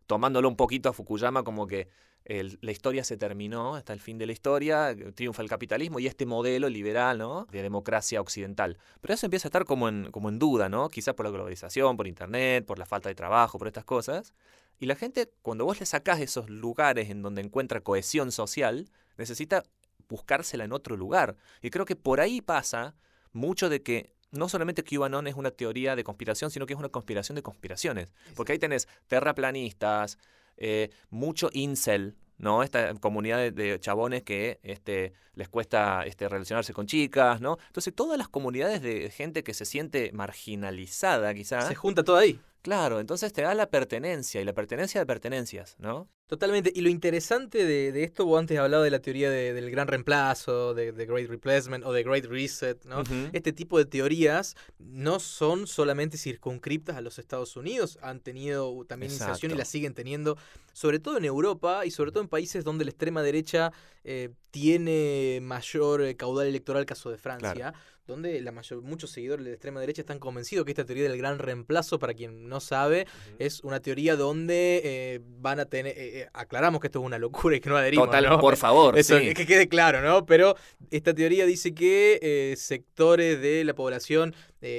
tomándolo 0.07 0.49
un 0.49 0.55
poquito 0.55 0.89
a 0.89 0.93
Fukuyama, 0.93 1.43
como 1.43 1.67
que 1.67 1.87
la 2.25 2.71
historia 2.71 3.03
se 3.03 3.17
terminó, 3.17 3.75
hasta 3.75 3.93
el 3.93 3.99
fin 3.99 4.17
de 4.17 4.27
la 4.27 4.33
historia, 4.33 4.95
triunfa 5.15 5.41
el 5.41 5.49
capitalismo 5.49 5.99
y 5.99 6.07
este 6.07 6.25
modelo 6.25 6.69
liberal, 6.69 7.17
¿no? 7.17 7.45
De 7.45 7.63
democracia 7.63 8.21
occidental. 8.21 8.77
Pero 9.01 9.13
eso 9.15 9.25
empieza 9.25 9.47
a 9.47 9.49
estar 9.49 9.65
como 9.65 9.89
en, 9.89 10.11
como 10.11 10.29
en 10.29 10.37
duda, 10.37 10.69
¿no? 10.69 10.89
Quizás 10.89 11.15
por 11.15 11.25
la 11.25 11.31
globalización, 11.31 11.97
por 11.97 12.07
internet, 12.07 12.65
por 12.65 12.77
la 12.77 12.85
falta 12.85 13.09
de 13.09 13.15
trabajo, 13.15 13.57
por 13.57 13.67
estas 13.67 13.85
cosas. 13.85 14.33
Y 14.79 14.85
la 14.85 14.95
gente, 14.95 15.31
cuando 15.41 15.65
vos 15.65 15.79
le 15.79 15.85
sacás 15.85 16.19
esos 16.19 16.49
lugares 16.49 17.09
en 17.09 17.21
donde 17.21 17.41
encuentra 17.41 17.81
cohesión 17.81 18.31
social, 18.31 18.89
necesita 19.17 19.63
buscársela 20.07 20.63
en 20.63 20.71
otro 20.71 20.95
lugar. 20.95 21.35
Y 21.61 21.69
creo 21.69 21.85
que 21.85 21.95
por 21.95 22.21
ahí 22.21 22.41
pasa 22.41 22.95
mucho 23.31 23.69
de 23.69 23.81
que 23.81 24.13
no 24.31 24.47
solamente 24.47 24.83
QAnon 24.83 25.27
es 25.27 25.35
una 25.35 25.51
teoría 25.51 25.95
de 25.95 26.03
conspiración, 26.03 26.51
sino 26.51 26.65
que 26.65 26.73
es 26.73 26.79
una 26.79 26.89
conspiración 26.89 27.35
de 27.35 27.43
conspiraciones. 27.43 28.13
Porque 28.35 28.53
ahí 28.53 28.59
tenés 28.59 28.87
terraplanistas, 29.07 30.17
eh, 30.59 30.91
mucho 31.09 31.49
incel, 31.53 32.15
¿no? 32.37 32.63
Esta 32.63 32.93
comunidad 32.95 33.51
de, 33.51 33.79
chabones 33.79 34.23
que 34.23 34.59
este, 34.61 35.13
les 35.33 35.49
cuesta 35.49 36.03
este, 36.05 36.29
relacionarse 36.29 36.73
con 36.73 36.85
chicas, 36.85 37.41
¿no? 37.41 37.57
Entonces, 37.67 37.93
todas 37.95 38.17
las 38.17 38.29
comunidades 38.29 38.81
de 38.81 39.09
gente 39.09 39.43
que 39.43 39.53
se 39.53 39.65
siente 39.65 40.11
marginalizada, 40.13 41.33
quizás. 41.33 41.67
Se 41.67 41.75
junta 41.75 42.03
todo 42.03 42.17
ahí. 42.17 42.39
Claro, 42.61 42.99
entonces 42.99 43.31
te 43.31 43.41
da 43.41 43.53
la 43.53 43.69
pertenencia 43.69 44.41
y 44.41 44.43
la 44.43 44.53
pertenencia 44.53 44.99
de 44.99 45.05
pertenencias, 45.05 45.75
¿no? 45.79 46.09
Totalmente. 46.29 46.71
Y 46.75 46.81
lo 46.81 46.89
interesante 46.89 47.65
de, 47.65 48.03
esto, 48.03 48.23
vos 48.23 48.39
antes 48.39 48.55
hablado 48.59 48.83
de 48.83 48.91
la 48.91 48.99
teoría 48.99 49.31
del 49.31 49.71
gran 49.71 49.87
reemplazo, 49.87 50.75
de, 50.75 50.91
Great 50.91 51.27
Replacement 51.27 51.83
o 51.83 51.91
de 51.91 52.03
Great 52.03 52.25
Reset, 52.25 52.85
¿no? 52.85 53.01
Este 53.33 53.51
tipo 53.51 53.79
de 53.79 53.85
teorías 53.85 54.55
no 54.77 55.19
son 55.19 55.65
solamente 55.65 56.19
circunscriptas 56.19 56.97
a 56.97 57.01
los 57.01 57.17
Estados 57.17 57.57
Unidos, 57.57 57.97
han 58.03 58.19
tenido 58.19 58.85
también 58.85 59.11
iniciación 59.11 59.53
y 59.53 59.55
la 59.55 59.65
siguen 59.65 59.95
teniendo, 59.95 60.37
sobre 60.71 60.99
todo 60.99 61.17
en 61.17 61.25
Europa 61.25 61.83
y 61.87 61.89
sobre 61.89 62.11
todo 62.11 62.21
en 62.21 62.29
países 62.29 62.63
donde 62.63 62.85
la 62.85 62.91
extrema 62.91 63.23
derecha 63.23 63.71
eh, 64.03 64.29
tiene 64.51 65.39
mayor 65.41 66.03
eh, 66.03 66.15
caudal 66.15 66.45
electoral, 66.45 66.85
caso 66.85 67.09
de 67.09 67.17
Francia 67.17 67.73
donde 68.09 68.41
la 68.41 68.51
mayor, 68.51 68.81
muchos 68.81 69.11
seguidores 69.11 69.45
de 69.45 69.51
la 69.51 69.55
extrema 69.55 69.79
derecha 69.79 70.01
están 70.01 70.19
convencidos 70.19 70.65
que 70.65 70.71
esta 70.71 70.83
teoría 70.83 71.07
del 71.07 71.17
gran 71.17 71.39
reemplazo, 71.39 71.99
para 71.99 72.13
quien 72.13 72.49
no 72.49 72.59
sabe, 72.59 73.07
es 73.37 73.63
una 73.63 73.79
teoría 73.79 74.17
donde 74.17 74.81
eh, 74.83 75.21
van 75.39 75.59
a 75.59 75.65
tener, 75.65 75.97
eh, 75.97 76.18
aclaramos 76.33 76.81
que 76.81 76.87
esto 76.87 76.99
es 76.99 77.05
una 77.05 77.17
locura 77.17 77.55
y 77.55 77.59
que 77.59 77.69
no 77.69 77.77
adherimos. 77.77 78.07
Total, 78.07 78.39
por 78.39 78.55
favor. 78.57 78.97
Eso, 78.97 79.17
que 79.17 79.45
quede 79.45 79.67
claro, 79.67 80.01
¿no? 80.01 80.25
Pero 80.25 80.55
esta 80.91 81.13
teoría 81.13 81.45
dice 81.45 81.73
que 81.73 82.53
sectores 82.57 83.41
de 83.41 83.63
la 83.63 83.73
población 83.73 84.35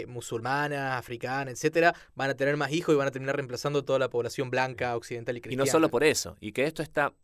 musulmana, 0.06 0.99
africana, 0.99 1.50
etcétera, 1.50 1.94
van 2.14 2.30
a 2.30 2.35
tener 2.35 2.56
más 2.56 2.73
hijos 2.73 2.94
y 2.94 2.99
van 2.99 3.09
a 3.09 3.11
terminar 3.11 3.37
reemplazando 3.37 3.85
toda 3.85 3.99
la 3.99 4.11
población 4.11 4.50
blanca, 4.50 4.97
occidental 4.97 5.37
y 5.37 5.40
cristiana. 5.40 5.62
Y 5.62 5.66
no 5.66 5.70
solo 5.70 5.88
por 5.88 6.04
eso, 6.04 6.37
y 6.40 6.52
que 6.52 6.64
esto 6.64 6.82
está 6.82 7.14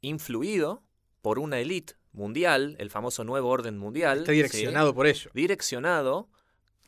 influido 0.00 0.82
por 1.22 1.38
una 1.38 1.58
élite 1.58 1.94
mundial, 2.12 2.76
el 2.78 2.90
famoso 2.90 3.24
nuevo 3.24 3.48
orden 3.48 3.78
mundial. 3.78 4.18
Está 4.18 4.32
direccionado 4.32 4.94
por 4.94 5.06
ello. 5.06 5.30
Direccionado 5.34 6.28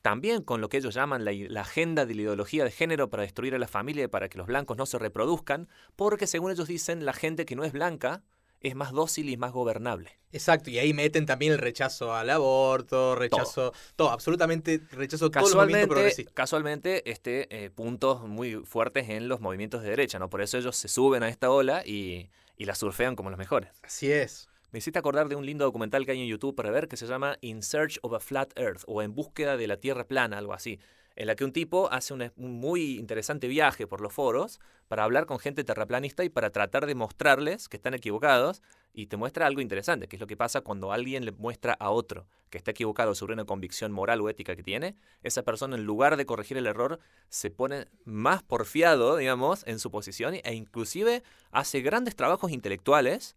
también 0.03 0.43
con 0.43 0.61
lo 0.61 0.69
que 0.69 0.76
ellos 0.76 0.95
llaman 0.95 1.25
la, 1.25 1.61
agenda 1.61 2.07
de 2.07 2.15
la 2.15 2.23
ideología 2.23 2.65
de 2.65 2.71
género 2.71 3.11
para 3.11 3.23
destruir 3.23 3.55
a 3.55 3.59
la 3.59 3.69
familia 3.69 4.05
y 4.05 4.09
para 4.09 4.29
que 4.29 4.38
los 4.38 4.47
blancos 4.47 4.76
no 4.76 4.87
se 4.87 4.99
reproduzcan, 4.99 5.69
porque 5.97 6.26
según 6.26 6.50
ellos 6.50 6.69
dicen, 6.69 7.05
la 7.05 7.12
gente 7.12 7.45
que 7.45 7.57
no 7.57 7.65
es 7.65 7.73
blanca 7.73 8.23
es 8.61 8.75
más 8.75 8.93
dócil 8.93 9.29
y 9.29 9.37
más 9.37 9.53
gobernable. 9.53 10.19
Exacto, 10.33 10.71
y 10.71 10.79
ahí 10.79 10.93
meten 10.93 11.26
también 11.26 11.53
el 11.53 11.59
rechazo 11.59 12.15
al 12.15 12.31
aborto, 12.31 13.15
rechazo, 13.15 13.73
todo, 13.95 14.11
absolutamente 14.11 14.81
rechazo 14.91 15.31
casualmente, 15.31 15.87
todo 15.87 16.33
Casualmente, 16.35 17.11
este, 17.11 17.65
eh, 17.65 17.71
puntos 17.71 18.26
muy 18.26 18.57
fuertes 18.65 19.09
en 19.09 19.29
los 19.29 19.41
movimientos 19.41 19.83
de 19.83 19.91
derecha, 19.91 20.19
¿no? 20.19 20.29
Por 20.29 20.43
eso 20.43 20.59
ellos 20.59 20.76
se 20.76 20.88
suben 20.88 21.23
a 21.23 21.29
esta 21.29 21.50
ola 21.50 21.83
y, 21.87 22.31
y 22.57 22.65
la 22.65 22.75
surfean 22.75 23.17
como 23.17 23.31
los 23.31 23.38
mejores. 23.38 23.71
Así 23.83 24.11
es. 24.11 24.49
Me 24.76 24.83
acordar 24.99 25.30
de 25.30 25.37
un 25.37 25.47
lindo 25.47 25.64
documental 25.64 26.04
que 26.04 26.12
hay 26.12 26.21
en 26.21 26.28
YouTube 26.28 26.54
para 26.54 26.71
ver 26.71 26.87
que 26.87 26.99
se 26.99 27.06
llama 27.06 27.38
In 27.40 27.62
Search 27.62 27.99
of 28.02 28.12
a 28.12 28.21
Flat 28.21 28.52
Earth 28.59 28.83
o 28.87 29.00
En 29.00 29.14
búsqueda 29.14 29.56
de 29.56 29.66
la 29.66 29.78
Tierra 29.78 30.04
plana, 30.04 30.37
algo 30.37 30.52
así. 30.52 30.78
en 31.14 31.28
la 31.28 31.35
que 31.35 31.47
un 31.47 31.52
tipo 31.52 31.90
hace 31.90 32.12
un 32.12 32.30
muy 32.37 32.99
interesante 32.99 33.49
viaje 33.49 33.87
por 33.87 34.02
los 34.02 34.12
foros 34.12 34.61
para 34.87 35.04
hablar 35.04 35.25
con 35.25 35.38
gente 35.38 35.64
terraplanista 35.64 36.25
y 36.25 36.28
para 36.28 36.50
tratar 36.50 36.85
de 36.85 36.95
mostrarles 36.95 37.71
que 37.71 37.78
están 37.78 37.95
equivocados 37.95 38.62
y 38.92 39.06
te 39.06 39.16
muestra 39.16 39.47
algo 39.47 39.62
interesante, 39.62 40.09
que 40.09 40.16
es 40.16 40.21
lo 40.21 40.26
que 40.26 40.37
pasa 40.37 40.61
cuando 40.61 40.92
alguien 40.92 41.25
le 41.25 41.33
muestra 41.33 41.73
a 41.73 41.90
otro 41.90 42.26
que 42.50 42.59
está 42.59 42.73
equivocado 42.73 43.14
sobre 43.14 43.33
una 43.33 43.47
convicción 43.47 43.92
moral 43.92 44.21
o 44.21 44.28
ética 44.28 44.56
que 44.56 44.62
tiene, 44.62 44.95
esa 45.23 45.42
persona 45.42 45.76
en 45.76 45.85
lugar 45.85 46.18
de 46.18 46.26
corregir 46.26 46.59
el 46.59 46.66
error 46.66 46.99
se 47.30 47.50
pone 47.50 47.87
más 48.04 48.42
porfiado, 48.42 49.16
digamos, 49.16 49.66
en 49.66 49.78
su 49.78 49.90
posición 49.90 50.35
e 50.35 50.54
inclusive 50.54 51.23
hace 51.50 51.80
grandes 51.80 52.14
trabajos 52.14 52.52
intelectuales, 52.52 53.37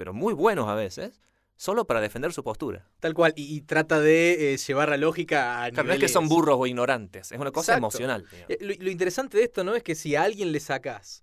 pero 0.00 0.14
muy 0.14 0.32
buenos 0.32 0.66
a 0.66 0.74
veces, 0.74 1.20
solo 1.56 1.84
para 1.86 2.00
defender 2.00 2.32
su 2.32 2.42
postura. 2.42 2.88
Tal 3.00 3.12
cual, 3.12 3.34
y, 3.36 3.54
y 3.54 3.60
trata 3.60 4.00
de 4.00 4.54
eh, 4.54 4.56
llevar 4.56 4.88
la 4.88 4.96
lógica 4.96 5.62
a 5.62 5.70
Claro, 5.70 5.88
no 5.88 5.92
es 5.92 5.98
que 6.00 6.06
niveles- 6.06 6.12
son 6.14 6.26
burros 6.26 6.56
o 6.58 6.66
ignorantes, 6.66 7.32
es 7.32 7.38
una 7.38 7.50
cosa 7.50 7.72
Exacto. 7.72 7.98
emocional. 7.98 8.26
Eh, 8.48 8.56
Lo, 8.62 8.72
lo 8.82 8.90
interesante 8.90 9.36
de 9.36 9.44
esto, 9.44 9.62
¿no? 9.62 9.74
Es 9.76 9.82
que 9.82 9.94
si 9.94 10.16
a 10.16 10.22
alguien 10.22 10.52
le 10.52 10.60
sacás 10.60 11.22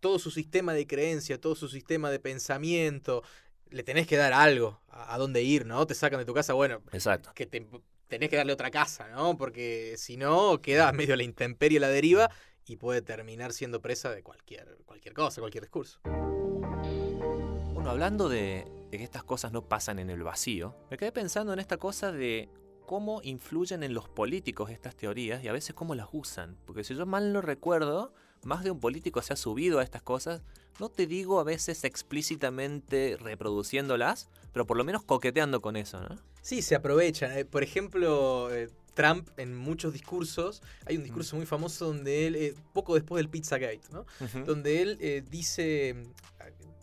todo 0.00 0.18
su 0.18 0.30
sistema 0.30 0.72
de 0.72 0.86
creencia, 0.86 1.38
todo 1.38 1.54
su 1.54 1.68
sistema 1.68 2.10
de 2.10 2.18
pensamiento, 2.18 3.22
le 3.68 3.82
tenés 3.82 4.06
que 4.06 4.16
dar 4.16 4.32
algo 4.32 4.80
a, 4.88 5.12
a 5.14 5.18
dónde 5.18 5.42
ir, 5.42 5.66
¿no? 5.66 5.86
Te 5.86 5.94
sacan 5.94 6.18
de 6.18 6.24
tu 6.24 6.32
casa, 6.32 6.54
bueno, 6.54 6.80
Exacto. 6.92 7.32
que 7.34 7.44
te, 7.44 7.66
tenés 8.08 8.30
que 8.30 8.36
darle 8.36 8.54
otra 8.54 8.70
casa, 8.70 9.08
¿no? 9.08 9.36
Porque 9.36 9.96
si 9.98 10.16
no, 10.16 10.62
queda 10.62 10.90
medio 10.94 11.12
a 11.12 11.18
la 11.18 11.24
intemperie, 11.24 11.76
a 11.76 11.82
la 11.82 11.88
deriva, 11.90 12.30
y 12.64 12.76
puede 12.76 13.02
terminar 13.02 13.52
siendo 13.52 13.82
presa 13.82 14.10
de 14.10 14.22
cualquier, 14.22 14.78
cualquier 14.86 15.12
cosa, 15.12 15.42
cualquier 15.42 15.64
discurso. 15.64 16.00
Bueno, 17.82 17.94
hablando 17.94 18.28
de, 18.28 18.64
de 18.92 18.98
que 18.98 19.02
estas 19.02 19.24
cosas 19.24 19.50
no 19.50 19.68
pasan 19.68 19.98
en 19.98 20.08
el 20.08 20.22
vacío, 20.22 20.76
me 20.88 20.96
quedé 20.96 21.10
pensando 21.10 21.52
en 21.52 21.58
esta 21.58 21.78
cosa 21.78 22.12
de 22.12 22.48
cómo 22.86 23.20
influyen 23.24 23.82
en 23.82 23.92
los 23.92 24.08
políticos 24.08 24.70
estas 24.70 24.94
teorías 24.94 25.42
y 25.42 25.48
a 25.48 25.52
veces 25.52 25.74
cómo 25.74 25.96
las 25.96 26.06
usan. 26.12 26.56
Porque 26.64 26.84
si 26.84 26.94
yo 26.94 27.04
mal 27.06 27.32
no 27.32 27.40
recuerdo, 27.40 28.14
más 28.44 28.62
de 28.62 28.70
un 28.70 28.78
político 28.78 29.20
se 29.20 29.32
ha 29.32 29.36
subido 29.36 29.80
a 29.80 29.82
estas 29.82 30.00
cosas, 30.00 30.42
no 30.78 30.90
te 30.90 31.08
digo 31.08 31.40
a 31.40 31.42
veces 31.42 31.82
explícitamente 31.82 33.16
reproduciéndolas, 33.20 34.28
pero 34.52 34.64
por 34.64 34.76
lo 34.76 34.84
menos 34.84 35.02
coqueteando 35.02 35.60
con 35.60 35.74
eso, 35.74 36.00
¿no? 36.02 36.20
Sí, 36.40 36.62
se 36.62 36.76
aprovechan. 36.76 37.36
Eh, 37.36 37.44
Por 37.44 37.64
ejemplo, 37.64 38.54
eh, 38.54 38.70
Trump 38.94 39.28
en 39.38 39.56
muchos 39.56 39.92
discursos, 39.92 40.62
hay 40.86 40.98
un 40.98 41.02
discurso 41.02 41.34
muy 41.34 41.46
famoso 41.46 41.86
donde 41.86 42.28
él, 42.28 42.36
eh, 42.36 42.54
poco 42.72 42.94
después 42.94 43.18
del 43.18 43.28
Pizzagate, 43.28 43.80
¿no? 43.90 44.06
donde 44.46 44.82
él 44.82 45.24
dice, 45.28 46.04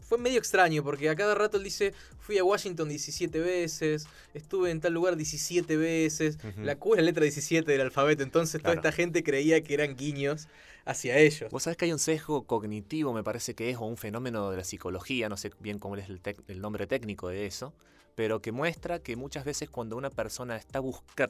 fue 0.10 0.18
medio 0.18 0.40
extraño 0.40 0.84
porque 0.84 1.08
a 1.08 1.16
cada 1.16 1.36
rato 1.36 1.58
él 1.58 1.64
dice, 1.64 1.94
fui 2.18 2.40
a 2.40 2.44
Washington 2.44 2.90
17 2.90 3.40
veces, 3.40 4.08
estuve 4.34 4.72
en 4.72 4.82
tal 4.82 4.94
lugar 4.94 5.16
17 5.16 5.78
veces, 5.78 6.40
la 6.58 6.76
Q 6.78 6.96
es 6.96 6.98
la 6.98 7.04
letra 7.04 7.22
17 7.22 7.72
del 7.72 7.82
alfabeto, 7.82 8.24
entonces 8.24 8.60
toda 8.60 8.74
esta 8.74 8.92
gente 8.92 9.24
creía 9.24 9.62
que 9.62 9.76
eran 9.76 9.96
guiños 9.96 10.48
hacia 10.84 11.20
ellos. 11.20 11.52
Vos 11.52 11.62
sabés 11.62 11.78
que 11.78 11.86
hay 11.86 11.92
un 11.92 12.00
sesgo 12.00 12.42
cognitivo, 12.48 13.14
me 13.14 13.24
parece 13.24 13.54
que 13.54 13.70
es, 13.70 13.78
o 13.78 13.86
un 13.86 13.98
fenómeno 13.98 14.50
de 14.50 14.58
la 14.58 14.64
psicología, 14.64 15.30
no 15.30 15.38
sé 15.38 15.52
bien 15.60 15.78
cómo 15.78 15.96
es 15.96 16.10
el, 16.10 16.20
el 16.48 16.60
nombre 16.60 16.88
técnico 16.88 17.28
de 17.28 17.46
eso, 17.46 17.76
pero 18.16 18.42
que 18.42 18.52
muestra 18.52 18.98
que 18.98 19.16
muchas 19.16 19.46
veces 19.46 19.70
cuando 19.70 19.96
una 19.96 20.10
persona 20.10 20.58
está 20.58 20.82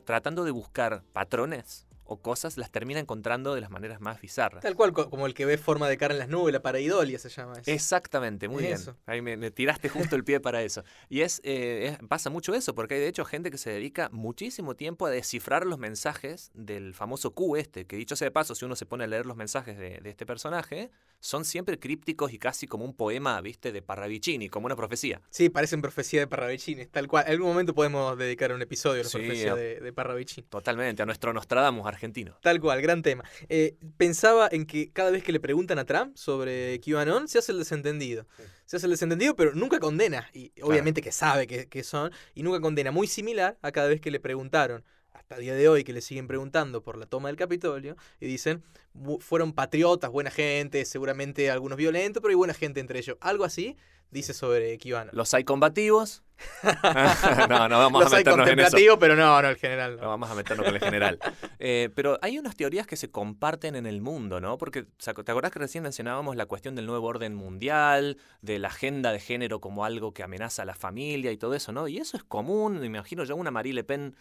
tratando 0.06 0.46
de 0.46 0.52
buscar 0.52 1.04
patrones 1.12 1.86
o 2.10 2.18
cosas, 2.22 2.58
las 2.58 2.72
termina 2.72 3.00
encontrando 3.00 3.56
de 3.56 3.62
las 3.62 3.70
maneras 3.70 4.02
más 4.02 4.20
bizarras. 4.22 4.62
Tal 4.64 4.76
cual, 4.76 4.92
co- 4.94 5.10
como 5.10 5.26
el 5.28 5.34
que 5.34 5.46
ve 5.46 5.58
forma 5.58 5.88
de 5.88 5.98
cara 5.98 6.14
en 6.14 6.20
las 6.20 6.28
nubes, 6.30 6.52
la 6.54 6.62
pareidolia 6.62 7.20
se 7.20 7.30
llama 7.30 7.54
eso. 7.60 7.72
Exactamente, 7.72 8.48
muy 8.48 8.66
Eso. 8.66 8.92
bien. 8.94 9.04
Ahí 9.06 9.22
me, 9.22 9.38
me 9.38 9.52
tiraste 9.52 9.90
justo 9.90 10.16
el 10.16 10.24
pie 10.24 10.40
para 10.40 10.62
eso. 10.64 10.84
Y 11.10 11.22
es, 11.22 11.40
eh, 11.44 11.98
es- 12.00 12.08
pasa 12.08 12.30
mucho 12.30 12.54
eso, 12.54 12.74
porque 12.76 12.96
hay 12.96 13.00
de 13.02 13.08
hecho 13.08 13.26
gente 13.26 13.52
que 13.52 13.58
se 13.58 13.70
dedica 13.70 14.10
muchísimo 14.12 14.76
tiempo 14.76 15.06
a 15.06 15.10
descifrar 15.10 15.66
los 15.66 15.80
mensajes 15.80 16.52
del 16.54 16.94
famoso 16.94 17.32
Q 17.32 17.56
este, 17.58 17.86
que 17.86 17.96
dicho 17.96 18.16
sea 18.16 18.26
de 18.28 18.32
paso, 18.32 18.56
si 18.56 18.66
uno 18.66 18.76
se 18.76 18.86
pone 18.86 19.04
a 19.04 19.08
leer 19.08 19.26
los 19.26 19.38
mensajes 19.38 19.78
de, 19.78 20.00
de 20.00 20.10
este 20.10 20.26
personaje, 20.26 20.90
son 21.20 21.46
siempre 21.46 21.78
crípticos 21.80 22.32
y 22.34 22.40
casi 22.40 22.66
como 22.68 22.86
un 22.86 22.94
poema, 22.94 23.40
viste, 23.42 23.72
de 23.72 23.82
Parravicini, 23.82 24.50
como 24.50 24.66
una 24.66 24.76
profecía. 24.76 25.22
Sí, 25.30 25.50
parecen 25.50 25.82
profecía 25.82 26.22
de 26.22 26.28
Parravicini, 26.28 26.86
tal 26.86 27.08
cual. 27.08 27.26
En 27.28 27.34
algún 27.34 27.50
momento 27.50 27.74
podemos 27.76 28.18
dedicar 28.18 28.54
un 28.54 28.62
episodio 28.62 29.02
a 29.02 29.04
la 29.04 29.10
Sí, 29.10 29.18
profecía 29.18 29.54
de, 29.56 29.80
de 29.82 29.94
Parravicini. 29.94 30.48
Totalmente, 30.48 31.04
a 31.04 31.06
nuestro 31.06 31.34
Nostradamus 31.34 31.86
argentino. 31.86 31.99
Tal 32.42 32.60
cual, 32.60 32.82
gran 32.82 33.02
tema. 33.02 33.24
Eh, 33.48 33.76
pensaba 33.98 34.50
en 34.52 34.66
que 34.66 34.92
cada 34.92 35.12
vez 35.12 35.24
que 35.24 35.32
le 35.32 35.40
preguntan 35.40 35.80
a 35.80 35.86
Trump 35.86 36.16
sobre 36.16 36.80
QAnon, 36.82 37.28
se 37.28 37.40
hace 37.40 37.52
el 37.52 37.60
desentendido. 37.60 38.26
Sí. 38.38 38.44
Se 38.66 38.78
hace 38.78 38.86
el 38.86 38.92
desentendido, 38.92 39.36
pero 39.36 39.54
nunca 39.54 39.80
condena. 39.80 40.30
Y 40.34 40.52
obviamente 40.62 41.02
que 41.02 41.12
sabe 41.12 41.48
que, 41.48 41.68
que 41.68 41.84
son, 41.84 42.12
y 42.36 42.44
nunca 42.44 42.62
condena. 42.62 42.92
Muy 42.92 43.08
similar 43.08 43.58
a 43.62 43.72
cada 43.72 43.88
vez 43.88 44.00
que 44.00 44.12
le 44.12 44.20
preguntaron, 44.20 44.84
hasta 45.32 45.42
el 45.42 45.44
día 45.46 45.54
de 45.54 45.70
hoy, 45.70 45.84
que 45.84 45.94
le 45.94 46.02
siguen 46.02 46.26
preguntando 46.28 46.82
por 46.82 46.98
la 46.98 47.06
toma 47.06 47.28
del 47.30 47.36
Capitolio, 47.38 47.96
y 48.20 48.26
dicen, 48.26 48.64
"Bu- 48.96 49.22
fueron 49.22 49.54
patriotas, 49.54 50.10
buena 50.10 50.32
gente, 50.32 50.84
seguramente 50.86 51.52
algunos 51.52 51.78
violentos, 51.78 52.20
pero 52.20 52.32
hay 52.32 52.36
buena 52.36 52.56
gente 52.56 52.80
entre 52.80 52.98
ellos. 52.98 53.16
Algo 53.22 53.44
así 53.46 53.78
dice 54.10 54.34
sobre 54.34 54.76
QAnon. 54.80 55.12
Los 55.16 55.32
hay 55.36 55.44
combativos. 55.44 56.24
no, 57.48 57.70
no 57.70 57.78
vamos 57.78 58.04
Los 58.06 58.12
a 58.12 58.16
hay 58.16 58.24
meternos 58.24 58.48
en 58.50 58.60
eso. 58.60 58.98
pero 59.00 59.16
no, 59.16 59.40
no, 59.40 59.50
el 59.50 59.56
general. 59.58 59.98
no. 59.98 60.02
No 60.02 60.08
vamos 60.08 60.32
a 60.32 60.34
meternos 60.34 60.66
con 60.66 60.74
el 60.74 60.82
general. 60.82 61.20
Eh, 61.60 61.90
pero 61.94 62.18
hay 62.24 62.40
unas 62.40 62.56
teorías 62.56 62.88
que 62.88 62.96
se 62.96 63.12
comparten 63.12 63.76
en 63.76 63.86
el 63.86 64.02
mundo, 64.02 64.42
¿no? 64.42 64.58
Porque, 64.58 64.84
¿te 64.98 65.12
acordás 65.12 65.52
que 65.52 65.60
recién 65.60 65.84
mencionábamos 65.84 66.38
la 66.38 66.48
cuestión 66.48 66.74
del 66.74 66.88
nuevo 66.88 67.06
orden 67.06 67.36
mundial, 67.36 68.18
de 68.42 68.58
la 68.58 68.70
agenda 68.70 69.12
de 69.12 69.20
género 69.20 69.62
como 69.62 69.86
algo 69.86 70.12
que 70.12 70.24
amenaza 70.24 70.64
a 70.64 70.66
la 70.66 70.74
familia 70.74 71.32
y 71.32 71.38
todo 71.38 71.54
eso, 71.54 71.72
¿no? 71.72 71.88
Y 71.88 72.00
eso 72.00 72.18
es 72.18 72.24
común, 72.24 72.80
me 72.80 72.88
imagino 72.88 73.24
yo, 73.26 73.36
una 73.36 73.52
Marie 73.52 73.74
Le 73.74 73.84
Pen 73.84 74.16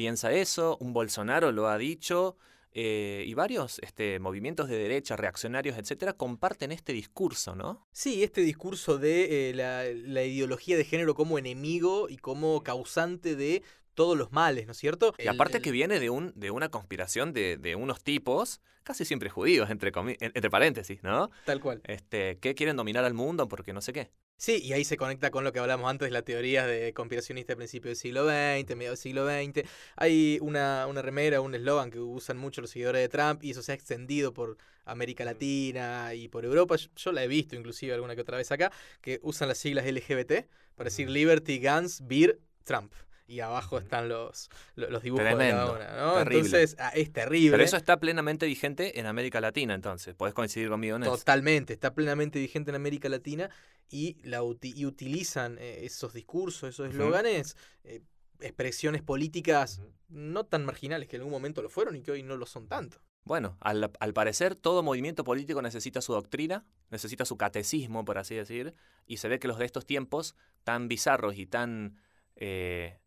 piensa 0.00 0.32
eso, 0.32 0.78
un 0.80 0.94
Bolsonaro 0.94 1.52
lo 1.52 1.68
ha 1.68 1.76
dicho, 1.76 2.38
eh, 2.72 3.22
y 3.26 3.34
varios 3.34 3.78
este, 3.80 4.18
movimientos 4.18 4.70
de 4.70 4.78
derecha, 4.78 5.14
reaccionarios, 5.14 5.76
etcétera, 5.76 6.14
comparten 6.14 6.72
este 6.72 6.94
discurso, 6.94 7.54
¿no? 7.54 7.86
Sí, 7.92 8.22
este 8.22 8.40
discurso 8.40 8.96
de 8.96 9.50
eh, 9.50 9.54
la, 9.54 9.84
la 9.84 10.24
ideología 10.24 10.78
de 10.78 10.86
género 10.86 11.14
como 11.14 11.38
enemigo 11.38 12.08
y 12.08 12.16
como 12.16 12.62
causante 12.62 13.36
de 13.36 13.62
todos 13.92 14.16
los 14.16 14.32
males, 14.32 14.64
¿no 14.64 14.72
es 14.72 14.78
cierto? 14.78 15.12
Y 15.18 15.26
aparte 15.26 15.60
que 15.60 15.70
viene 15.70 16.00
de, 16.00 16.08
un, 16.08 16.32
de 16.34 16.50
una 16.50 16.70
conspiración 16.70 17.34
de, 17.34 17.58
de 17.58 17.76
unos 17.76 18.02
tipos, 18.02 18.62
casi 18.82 19.04
siempre 19.04 19.28
judíos, 19.28 19.68
entre, 19.68 19.92
entre 20.18 20.48
paréntesis, 20.48 21.02
¿no? 21.02 21.30
Tal 21.44 21.60
cual. 21.60 21.82
Este, 21.84 22.38
que 22.38 22.54
quieren 22.54 22.76
dominar 22.76 23.04
al 23.04 23.12
mundo 23.12 23.48
porque 23.48 23.74
no 23.74 23.82
sé 23.82 23.92
qué. 23.92 24.10
Sí, 24.40 24.58
y 24.64 24.72
ahí 24.72 24.84
se 24.84 24.96
conecta 24.96 25.30
con 25.30 25.44
lo 25.44 25.52
que 25.52 25.58
hablamos 25.58 25.90
antes 25.90 26.06
de 26.06 26.12
la 26.12 26.22
teoría 26.22 26.66
de 26.66 26.94
conspiracionista 26.94 27.52
de 27.52 27.58
principio 27.58 27.90
del 27.90 27.96
siglo 27.96 28.24
XX, 28.24 28.74
medio 28.74 28.88
del 28.92 28.96
siglo 28.96 29.26
XX. 29.26 29.68
Hay 29.96 30.38
una, 30.40 30.86
una 30.86 31.02
remera, 31.02 31.42
un 31.42 31.54
eslogan 31.54 31.90
que 31.90 32.00
usan 32.00 32.38
mucho 32.38 32.62
los 32.62 32.70
seguidores 32.70 33.02
de 33.02 33.10
Trump 33.10 33.44
y 33.44 33.50
eso 33.50 33.62
se 33.62 33.72
ha 33.72 33.74
extendido 33.74 34.32
por 34.32 34.56
América 34.86 35.26
Latina 35.26 36.14
y 36.14 36.28
por 36.28 36.46
Europa. 36.46 36.76
Yo, 36.76 36.88
yo 36.96 37.12
la 37.12 37.22
he 37.22 37.28
visto 37.28 37.54
inclusive 37.54 37.92
alguna 37.92 38.14
que 38.14 38.22
otra 38.22 38.38
vez 38.38 38.50
acá, 38.50 38.72
que 39.02 39.20
usan 39.22 39.46
las 39.46 39.58
siglas 39.58 39.84
LGBT 39.84 40.46
para 40.74 40.88
decir 40.88 41.10
Liberty, 41.10 41.60
Guns, 41.60 42.06
Beer, 42.06 42.40
Trump. 42.64 42.94
Y 43.30 43.40
abajo 43.40 43.78
están 43.78 44.08
los, 44.08 44.50
lo- 44.74 44.90
los 44.90 45.02
dibujos 45.02 45.24
de 45.24 45.30
cada 45.50 45.72
una, 45.72 45.96
¿no? 45.96 46.14
terrible. 46.14 46.36
Entonces, 46.38 46.76
ah, 46.80 46.90
es 46.94 47.12
terrible. 47.12 47.52
Pero 47.52 47.62
eso 47.62 47.76
está 47.76 47.98
plenamente 48.00 48.44
vigente 48.46 48.98
en 48.98 49.06
América 49.06 49.40
Latina, 49.40 49.74
entonces. 49.74 50.14
Podés 50.14 50.34
coincidir 50.34 50.68
conmigo 50.68 50.96
en 50.96 51.04
eso. 51.04 51.16
Totalmente, 51.16 51.72
está 51.72 51.94
plenamente 51.94 52.38
vigente 52.40 52.70
en 52.70 52.74
América 52.74 53.08
Latina 53.08 53.48
y, 53.88 54.16
la 54.24 54.42
uti- 54.42 54.72
y 54.74 54.84
utilizan 54.84 55.58
eh, 55.58 55.84
esos 55.84 56.12
discursos, 56.12 56.70
esos 56.70 56.88
eslóganes, 56.90 57.56
eh, 57.84 58.02
expresiones 58.40 59.02
políticas 59.02 59.80
no 60.08 60.44
tan 60.44 60.64
marginales 60.64 61.08
que 61.08 61.16
en 61.16 61.22
algún 61.22 61.32
momento 61.32 61.62
lo 61.62 61.68
fueron 61.70 61.94
y 61.96 62.02
que 62.02 62.10
hoy 62.10 62.22
no 62.22 62.36
lo 62.36 62.46
son 62.46 62.66
tanto. 62.68 62.98
Bueno, 63.22 63.58
al, 63.60 63.92
al 64.00 64.12
parecer 64.14 64.56
todo 64.56 64.82
movimiento 64.82 65.24
político 65.24 65.60
necesita 65.62 66.00
su 66.00 66.14
doctrina, 66.14 66.64
necesita 66.90 67.24
su 67.26 67.36
catecismo, 67.36 68.04
por 68.04 68.18
así 68.18 68.34
decir, 68.34 68.74
y 69.06 69.18
se 69.18 69.28
ve 69.28 69.38
que 69.38 69.46
los 69.46 69.58
de 69.58 69.66
estos 69.66 69.86
tiempos, 69.86 70.34
tan 70.64 70.88
bizarros 70.88 71.36
y 71.36 71.46
tan 71.46 71.96
eh, 72.36 72.98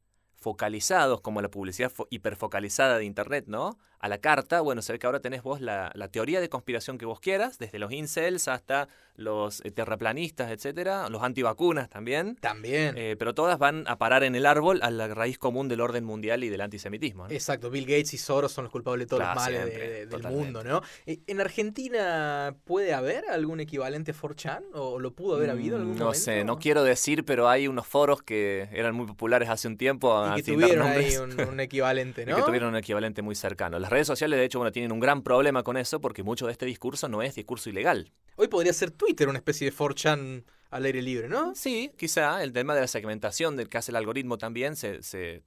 focalizados 0.43 1.21
como 1.21 1.41
la 1.41 1.49
publicidad 1.49 1.91
fo- 1.91 2.07
hiperfocalizada 2.11 2.97
de 2.99 3.05
Internet, 3.05 3.45
¿no? 3.47 3.79
A 4.03 4.09
la 4.09 4.17
carta, 4.17 4.59
bueno, 4.59 4.81
se 4.81 4.91
ve 4.91 4.99
que 4.99 5.05
ahora 5.07 5.21
tenés 5.21 5.43
vos 5.43 5.61
la, 5.61 5.89
la 5.95 6.09
teoría 6.09 6.41
de 6.41 6.49
conspiración 6.49 6.97
que 6.97 7.05
vos 7.05 7.21
quieras, 7.21 7.57
desde 7.57 7.79
los 7.79 7.91
incels 7.93 8.49
hasta 8.49 8.89
los 9.15 9.61
eh, 9.63 9.71
terraplanistas, 9.71 10.51
etcétera, 10.51 11.07
los 11.07 11.21
antivacunas 11.23 11.87
también. 11.87 12.35
También. 12.41 12.95
Eh, 12.97 13.15
pero 13.17 13.33
todas 13.33 13.57
van 13.59 13.85
a 13.87 13.97
parar 13.97 14.23
en 14.23 14.35
el 14.35 14.45
árbol 14.45 14.79
a 14.83 14.91
la 14.91 15.07
raíz 15.07 15.37
común 15.37 15.69
del 15.69 15.79
orden 15.79 16.03
mundial 16.03 16.43
y 16.43 16.49
del 16.49 16.59
antisemitismo. 16.61 17.27
¿no? 17.27 17.33
Exacto, 17.33 17.69
Bill 17.69 17.85
Gates 17.85 18.13
y 18.13 18.17
Soros 18.17 18.51
son 18.51 18.65
los 18.65 18.71
culpables 18.73 19.05
de 19.05 19.09
todos 19.09 19.21
Claro, 19.21 19.35
los 19.35 19.43
males 19.45 19.59
de- 19.65 19.71
siempre, 19.71 19.89
de- 19.89 20.05
del 20.07 20.23
mundo, 20.23 20.63
¿no? 20.65 20.81
Eh, 21.05 21.19
¿En 21.27 21.39
Argentina 21.39 22.55
puede 22.65 22.93
haber 22.93 23.25
algún 23.29 23.59
equivalente 23.59 24.13
4chan? 24.13 24.63
¿O 24.73 24.99
lo 24.99 25.13
pudo 25.13 25.35
haber 25.35 25.49
habido 25.49 25.75
en 25.75 25.81
algún 25.83 25.97
No 25.97 26.05
momento? 26.05 26.23
sé, 26.25 26.43
no 26.43 26.57
quiero 26.57 26.83
decir, 26.83 27.23
pero 27.25 27.47
hay 27.49 27.67
unos 27.67 27.87
foros 27.87 28.21
que 28.21 28.67
eran 28.71 28.95
muy 28.95 29.05
populares 29.05 29.49
hace 29.49 29.67
un 29.67 29.77
tiempo, 29.77 30.25
Y 30.37 30.41
que 30.41 30.51
tuvieron 30.53 30.87
ahí 30.87 31.17
un, 31.17 31.39
un 31.39 31.59
equivalente, 31.59 32.23
y 32.23 32.25
¿no? 32.25 32.35
que 32.37 32.41
tuvieron 32.43 32.69
un 32.69 32.75
equivalente 32.77 33.21
muy 33.21 33.35
cercano. 33.35 33.79
Las 33.79 33.91
redes 33.93 34.07
sociales, 34.07 34.37
de 34.37 34.45
hecho, 34.45 34.59
bueno, 34.59 34.71
tienen 34.71 34.91
un 34.91 34.99
gran 34.99 35.21
problema 35.21 35.63
con 35.63 35.77
eso 35.77 36.01
porque 36.01 36.23
mucho 36.23 36.47
de 36.47 36.51
este 36.51 36.65
discurso 36.65 37.07
no 37.07 37.21
es 37.21 37.35
discurso 37.35 37.69
ilegal. 37.69 38.11
Hoy 38.35 38.47
podría 38.47 38.73
ser 38.73 38.91
Twitter 38.91 39.29
una 39.29 39.37
especie 39.37 39.69
de 39.69 39.75
4chan 39.75 40.43
al 40.71 40.85
aire 40.85 41.01
libre, 41.01 41.29
¿no? 41.29 41.53
Sí, 41.55 41.91
quizá 41.97 42.43
el 42.43 42.51
tema 42.51 42.73
de 42.73 42.81
la 42.81 42.87
segmentación 42.87 43.55
del 43.55 43.69
que 43.69 43.77
hace 43.77 43.91
el 43.91 43.95
algoritmo 43.95 44.37
también 44.37 44.75
se, 44.75 45.03
se 45.03 45.43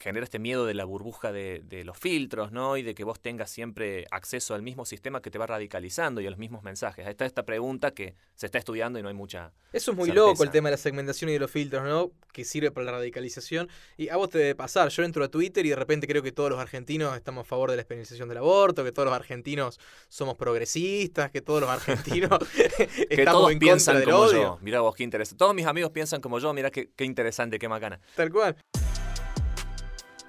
genera 0.00 0.24
este 0.24 0.38
miedo 0.38 0.64
de 0.64 0.72
la 0.72 0.84
burbuja 0.84 1.30
de, 1.30 1.62
de, 1.62 1.84
los 1.84 1.98
filtros, 1.98 2.52
¿no? 2.52 2.78
Y 2.78 2.82
de 2.82 2.94
que 2.94 3.04
vos 3.04 3.20
tengas 3.20 3.50
siempre 3.50 4.06
acceso 4.10 4.54
al 4.54 4.62
mismo 4.62 4.86
sistema 4.86 5.20
que 5.20 5.30
te 5.30 5.38
va 5.38 5.46
radicalizando 5.46 6.22
y 6.22 6.26
a 6.26 6.30
los 6.30 6.38
mismos 6.38 6.62
mensajes. 6.62 7.04
Ahí 7.04 7.10
está 7.10 7.26
esta 7.26 7.44
pregunta 7.44 7.90
que 7.90 8.14
se 8.34 8.46
está 8.46 8.56
estudiando 8.58 8.98
y 8.98 9.02
no 9.02 9.08
hay 9.08 9.14
mucha. 9.14 9.52
Eso 9.72 9.90
es 9.90 9.96
muy 9.96 10.10
loco 10.10 10.42
el 10.42 10.50
tema 10.50 10.70
de 10.70 10.72
la 10.72 10.78
segmentación 10.78 11.28
y 11.28 11.34
de 11.34 11.38
los 11.38 11.50
filtros, 11.50 11.84
¿no? 11.84 12.12
Que 12.32 12.44
sirve 12.44 12.70
para 12.70 12.86
la 12.86 12.92
radicalización. 12.92 13.68
Y 13.98 14.08
a 14.08 14.16
vos 14.16 14.30
te 14.30 14.38
debe 14.38 14.54
pasar. 14.54 14.88
Yo 14.88 15.02
entro 15.02 15.22
a 15.22 15.28
Twitter 15.28 15.66
y 15.66 15.68
de 15.68 15.76
repente 15.76 16.06
creo 16.06 16.22
que 16.22 16.32
todos 16.32 16.48
los 16.48 16.58
argentinos 16.58 17.14
estamos 17.14 17.42
a 17.42 17.44
favor 17.44 17.70
de 17.70 17.76
la 17.76 17.82
experimentación 17.82 18.28
del 18.28 18.38
aborto, 18.38 18.82
que 18.82 18.92
todos 18.92 19.06
los 19.06 19.14
argentinos 19.14 19.78
somos 20.08 20.36
progresistas, 20.36 21.30
que 21.30 21.42
todos 21.42 21.60
los 21.60 21.68
argentinos 21.68 22.38
que 23.10 23.24
todos 23.26 23.54
piensan 23.56 24.02
como 24.02 24.32
yo. 24.32 24.58
Mira 24.62 24.80
vos 24.80 24.94
qué 24.94 25.04
interesante. 25.04 25.38
Todos 25.38 25.54
mis 25.54 25.66
amigos 25.66 25.90
piensan 25.90 26.22
como 26.22 26.38
yo. 26.38 26.54
Mira 26.54 26.70
qué, 26.70 26.88
qué 26.96 27.04
interesante, 27.04 27.58
qué 27.58 27.68
macana. 27.68 28.00
Tal 28.16 28.30
cual. 28.32 28.56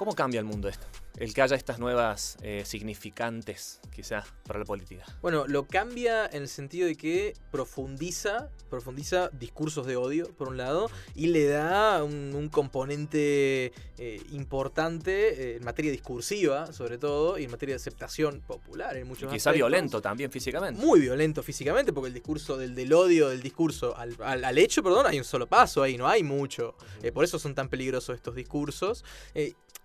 ¿Cómo 0.01 0.15
cambia 0.15 0.39
el 0.39 0.45
mundo 0.45 0.67
esto? 0.67 0.87
El 1.17 1.33
que 1.33 1.41
haya 1.41 1.55
estas 1.55 1.77
nuevas 1.77 2.37
eh, 2.41 2.63
significantes, 2.65 3.81
quizás, 3.93 4.25
para 4.45 4.59
la 4.59 4.65
política. 4.65 5.03
Bueno, 5.21 5.45
lo 5.45 5.67
cambia 5.67 6.25
en 6.25 6.43
el 6.43 6.47
sentido 6.47 6.87
de 6.87 6.95
que 6.95 7.33
profundiza, 7.51 8.49
profundiza 8.69 9.29
discursos 9.29 9.85
de 9.85 9.97
odio, 9.97 10.33
por 10.35 10.47
un 10.47 10.57
lado, 10.57 10.89
y 11.13 11.27
le 11.27 11.47
da 11.47 12.03
un, 12.03 12.49
componente 12.49 13.71
eh, 13.97 14.21
importante 14.31 15.53
eh, 15.53 15.55
en 15.57 15.63
materia 15.63 15.91
discursiva, 15.91 16.71
sobre 16.73 16.97
todo, 16.97 17.37
y 17.37 17.43
en 17.43 17.51
materia 17.51 17.75
de 17.75 17.77
aceptación 17.77 18.41
popular 18.41 18.97
en 18.97 19.07
muchos 19.07 19.31
y 19.31 19.35
Quizá 19.35 19.51
violento 19.51 20.01
también 20.01 20.31
físicamente. 20.31 20.79
Muy 20.79 21.01
violento 21.01 21.43
físicamente, 21.43 21.93
porque 21.93 22.07
el 22.07 22.13
discurso 22.13 22.57
del, 22.57 22.73
del 22.73 22.91
odio, 22.93 23.29
del 23.29 23.41
discurso 23.41 23.95
al, 23.95 24.15
al, 24.21 24.57
hecho, 24.57 24.81
perdón, 24.81 25.05
hay 25.05 25.17
un 25.17 25.23
solo 25.23 25.47
paso 25.47 25.83
ahí, 25.83 25.97
no 25.97 26.07
hay 26.07 26.23
mucho. 26.23 26.75
por 27.13 27.23
eso 27.23 27.37
son 27.37 27.53
tan 27.53 27.69
peligrosos 27.69 28.15
estos 28.15 28.35
discursos 28.35 29.03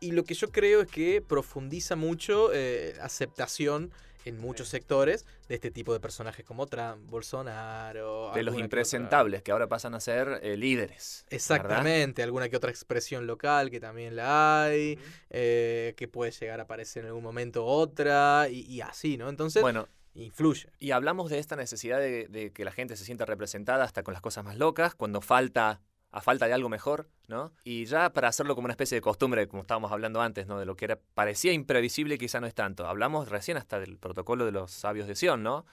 y 0.00 0.12
lo 0.12 0.24
que 0.24 0.34
yo 0.34 0.50
creo 0.50 0.82
es 0.82 0.88
que 0.88 1.15
profundiza 1.20 1.96
mucho 1.96 2.50
eh, 2.52 2.96
aceptación 3.00 3.92
en 4.26 4.40
muchos 4.40 4.68
sectores 4.68 5.24
de 5.48 5.54
este 5.54 5.70
tipo 5.70 5.92
de 5.92 6.00
personajes 6.00 6.44
como 6.44 6.66
Trump, 6.66 7.08
Bolsonaro. 7.08 8.32
De 8.34 8.42
los 8.42 8.58
impresentables 8.58 9.42
que 9.42 9.52
ahora 9.52 9.68
pasan 9.68 9.94
a 9.94 10.00
ser 10.00 10.40
eh, 10.42 10.56
líderes. 10.56 11.24
Exactamente, 11.30 12.24
alguna 12.24 12.48
que 12.48 12.56
otra 12.56 12.70
expresión 12.70 13.26
local 13.28 13.70
que 13.70 13.78
también 13.78 14.16
la 14.16 14.64
hay, 14.64 14.98
eh, 15.30 15.94
que 15.96 16.08
puede 16.08 16.32
llegar 16.32 16.58
a 16.58 16.64
aparecer 16.64 17.04
en 17.04 17.08
algún 17.08 17.22
momento 17.22 17.64
otra 17.64 18.48
y, 18.50 18.80
así, 18.80 19.16
¿no? 19.16 19.28
Entonces... 19.28 19.62
Bueno, 19.62 19.88
influye. 20.14 20.70
Y 20.80 20.90
hablamos 20.90 21.30
de 21.30 21.38
esta 21.38 21.54
necesidad 21.54 22.00
de, 22.00 22.26
de, 22.26 22.50
que 22.52 22.64
la 22.64 22.72
gente 22.72 22.96
se 22.96 23.04
sienta 23.04 23.26
representada 23.26 23.84
hasta 23.84 24.02
con 24.02 24.12
las 24.12 24.22
cosas 24.22 24.44
más 24.44 24.58
locas, 24.58 24.96
cuando 24.96 25.20
falta 25.20 25.80
a 26.10 26.20
falta 26.20 26.46
de 26.46 26.54
algo 26.54 26.68
mejor, 26.68 27.08
¿no? 27.28 27.52
Y 27.64 27.84
ya 27.86 28.12
para 28.12 28.28
hacerlo 28.28 28.54
como 28.54 28.66
una 28.66 28.72
especie 28.72 28.96
de 28.96 29.00
costumbre, 29.00 29.48
como 29.48 29.62
estábamos 29.62 29.92
hablando 29.92 30.20
antes, 30.20 30.46
¿no? 30.46 30.58
De 30.58 30.66
lo 30.66 30.76
que 30.76 30.86
era, 30.86 31.00
parecía 31.14 31.52
imprevisible, 31.52 32.18
quizá 32.18 32.40
no 32.40 32.46
es 32.46 32.54
tanto. 32.54 32.86
Hablamos 32.86 33.28
recién 33.28 33.56
hasta 33.56 33.80
del 33.80 33.98
protocolo 33.98 34.44
de 34.44 34.52
los 34.52 34.70
sabios 34.70 35.08
de 35.08 35.16
Sion, 35.16 35.42
¿no? 35.42 35.66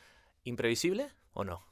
¿Imprevisible 0.43 1.09
o 1.33 1.43
no? 1.43 1.65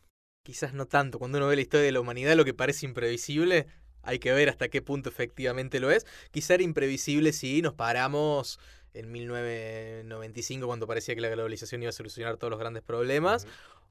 Quizás 0.43 0.73
no 0.73 0.87
tanto. 0.87 1.19
Cuando 1.19 1.37
uno 1.37 1.47
ve 1.47 1.55
la 1.55 1.61
historia 1.61 1.85
de 1.85 1.91
la 1.91 1.99
humanidad, 1.99 2.35
lo 2.35 2.45
que 2.45 2.53
parece 2.53 2.85
imprevisible, 2.85 3.67
hay 4.03 4.19
que 4.19 4.31
ver 4.31 4.49
hasta 4.49 4.69
qué 4.69 4.81
punto 4.81 5.09
efectivamente 5.09 5.79
lo 5.79 5.91
es. 5.91 6.05
Quizá 6.31 6.55
era 6.55 6.63
imprevisible 6.63 7.33
si 7.33 7.61
nos 7.61 7.73
paramos 7.73 8.59
en 8.93 9.11
1995, 9.11 10.67
cuando 10.67 10.87
parecía 10.87 11.15
que 11.15 11.21
la 11.21 11.29
globalización 11.29 11.81
iba 11.83 11.89
a 11.89 11.93
solucionar 11.93 12.37
todos 12.37 12.51
los 12.51 12.59
grandes 12.59 12.83
problemas. 12.83 13.47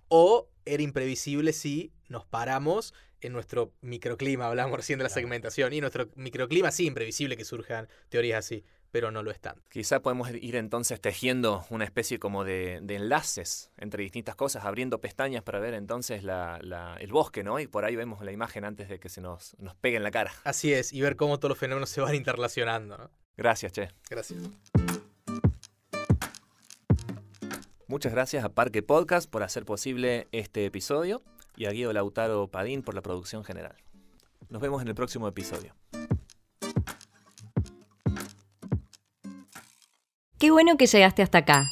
O 0.08 0.48
era 0.64 0.82
imprevisible 0.82 1.52
si 1.52 1.92
nos 2.08 2.26
paramos 2.26 2.94
en 3.20 3.32
nuestro 3.32 3.72
microclima, 3.80 4.46
hablamos 4.46 4.76
recién 4.76 4.98
de 4.98 5.04
la 5.04 5.08
segmentación, 5.08 5.72
y 5.72 5.80
nuestro 5.80 6.08
microclima 6.14 6.70
sí 6.70 6.86
imprevisible 6.86 7.36
que 7.36 7.44
surjan 7.44 7.88
teorías 8.08 8.38
así, 8.38 8.64
pero 8.90 9.10
no 9.10 9.22
lo 9.22 9.30
están. 9.30 9.62
Quizá 9.68 10.00
podemos 10.00 10.30
ir 10.30 10.56
entonces 10.56 11.00
tejiendo 11.00 11.64
una 11.70 11.84
especie 11.84 12.18
como 12.18 12.44
de, 12.44 12.76
enlaces 12.76 13.70
entre 13.76 14.02
distintas 14.02 14.34
cosas, 14.34 14.64
abriendo 14.64 15.00
pestañas 15.00 15.42
para 15.42 15.60
ver 15.60 15.74
entonces 15.74 16.22
el 16.22 17.12
bosque, 17.12 17.44
¿no? 17.44 17.60
Y 17.60 17.66
por 17.66 17.84
ahí 17.84 17.96
vemos 17.96 18.24
la 18.24 18.32
imagen 18.32 18.64
antes 18.64 18.88
de 18.88 18.98
que 18.98 19.08
se 19.08 19.20
nos, 19.20 19.56
nos 19.58 19.74
pegue 19.76 19.96
en 19.96 20.02
la 20.02 20.10
cara. 20.10 20.32
Así 20.44 20.72
es, 20.72 20.92
y 20.92 21.00
ver 21.00 21.16
cómo 21.16 21.38
todos 21.38 21.50
los 21.50 21.58
fenómenos 21.58 21.90
se 21.90 22.00
van 22.00 22.14
interrelacionando, 22.14 22.98
¿no? 22.98 23.10
Gracias, 23.36 23.72
Che. 23.72 23.88
Gracias. 24.08 24.38
Muchas 27.86 28.12
gracias 28.12 28.44
a 28.44 28.50
Parque 28.50 28.82
Podcast 28.82 29.28
por 29.28 29.42
hacer 29.42 29.64
posible 29.64 30.28
este 30.30 30.64
episodio 30.64 31.22
y 31.60 31.66
a 31.66 31.72
Guido 31.72 31.92
Lautaro 31.92 32.48
Padín 32.48 32.82
por 32.82 32.94
la 32.94 33.02
producción 33.02 33.44
general. 33.44 33.76
Nos 34.48 34.62
vemos 34.62 34.80
en 34.80 34.88
el 34.88 34.94
próximo 34.94 35.28
episodio. 35.28 35.74
Qué 40.38 40.50
bueno 40.50 40.78
que 40.78 40.86
llegaste 40.86 41.22
hasta 41.22 41.38
acá. 41.38 41.66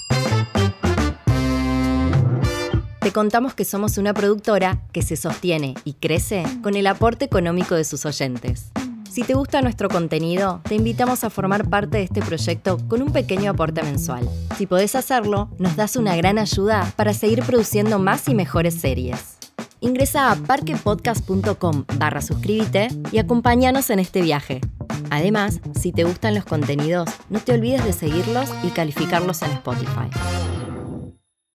Te 3.00 3.12
contamos 3.12 3.54
que 3.54 3.64
somos 3.64 3.96
una 3.96 4.12
productora 4.12 4.82
que 4.92 5.00
se 5.00 5.16
sostiene 5.16 5.74
y 5.84 5.94
crece 5.94 6.44
con 6.62 6.74
el 6.74 6.86
aporte 6.86 7.24
económico 7.24 7.74
de 7.74 7.84
sus 7.84 8.04
oyentes. 8.04 8.70
Si 9.10 9.22
te 9.22 9.32
gusta 9.32 9.62
nuestro 9.62 9.88
contenido, 9.88 10.60
te 10.68 10.74
invitamos 10.74 11.24
a 11.24 11.30
formar 11.30 11.70
parte 11.70 11.96
de 11.96 12.02
este 12.04 12.20
proyecto 12.20 12.76
con 12.88 13.00
un 13.00 13.10
pequeño 13.10 13.52
aporte 13.52 13.82
mensual. 13.82 14.28
Si 14.58 14.66
podés 14.66 14.94
hacerlo, 14.94 15.48
nos 15.58 15.76
das 15.76 15.96
una 15.96 16.14
gran 16.14 16.36
ayuda 16.36 16.92
para 16.94 17.14
seguir 17.14 17.42
produciendo 17.42 17.98
más 17.98 18.28
y 18.28 18.34
mejores 18.34 18.74
series. 18.74 19.37
Ingresa 19.80 20.32
a 20.32 20.36
parquepodcast.com 20.36 21.84
barra 21.96 22.20
suscríbete 22.20 22.88
y 23.12 23.18
acompáñanos 23.18 23.90
en 23.90 24.00
este 24.00 24.22
viaje. 24.22 24.60
Además, 25.10 25.60
si 25.78 25.92
te 25.92 26.04
gustan 26.04 26.34
los 26.34 26.44
contenidos, 26.44 27.08
no 27.30 27.40
te 27.40 27.52
olvides 27.52 27.84
de 27.84 27.92
seguirlos 27.92 28.50
y 28.62 28.68
calificarlos 28.68 29.42
en 29.42 29.52
Spotify. 29.52 30.10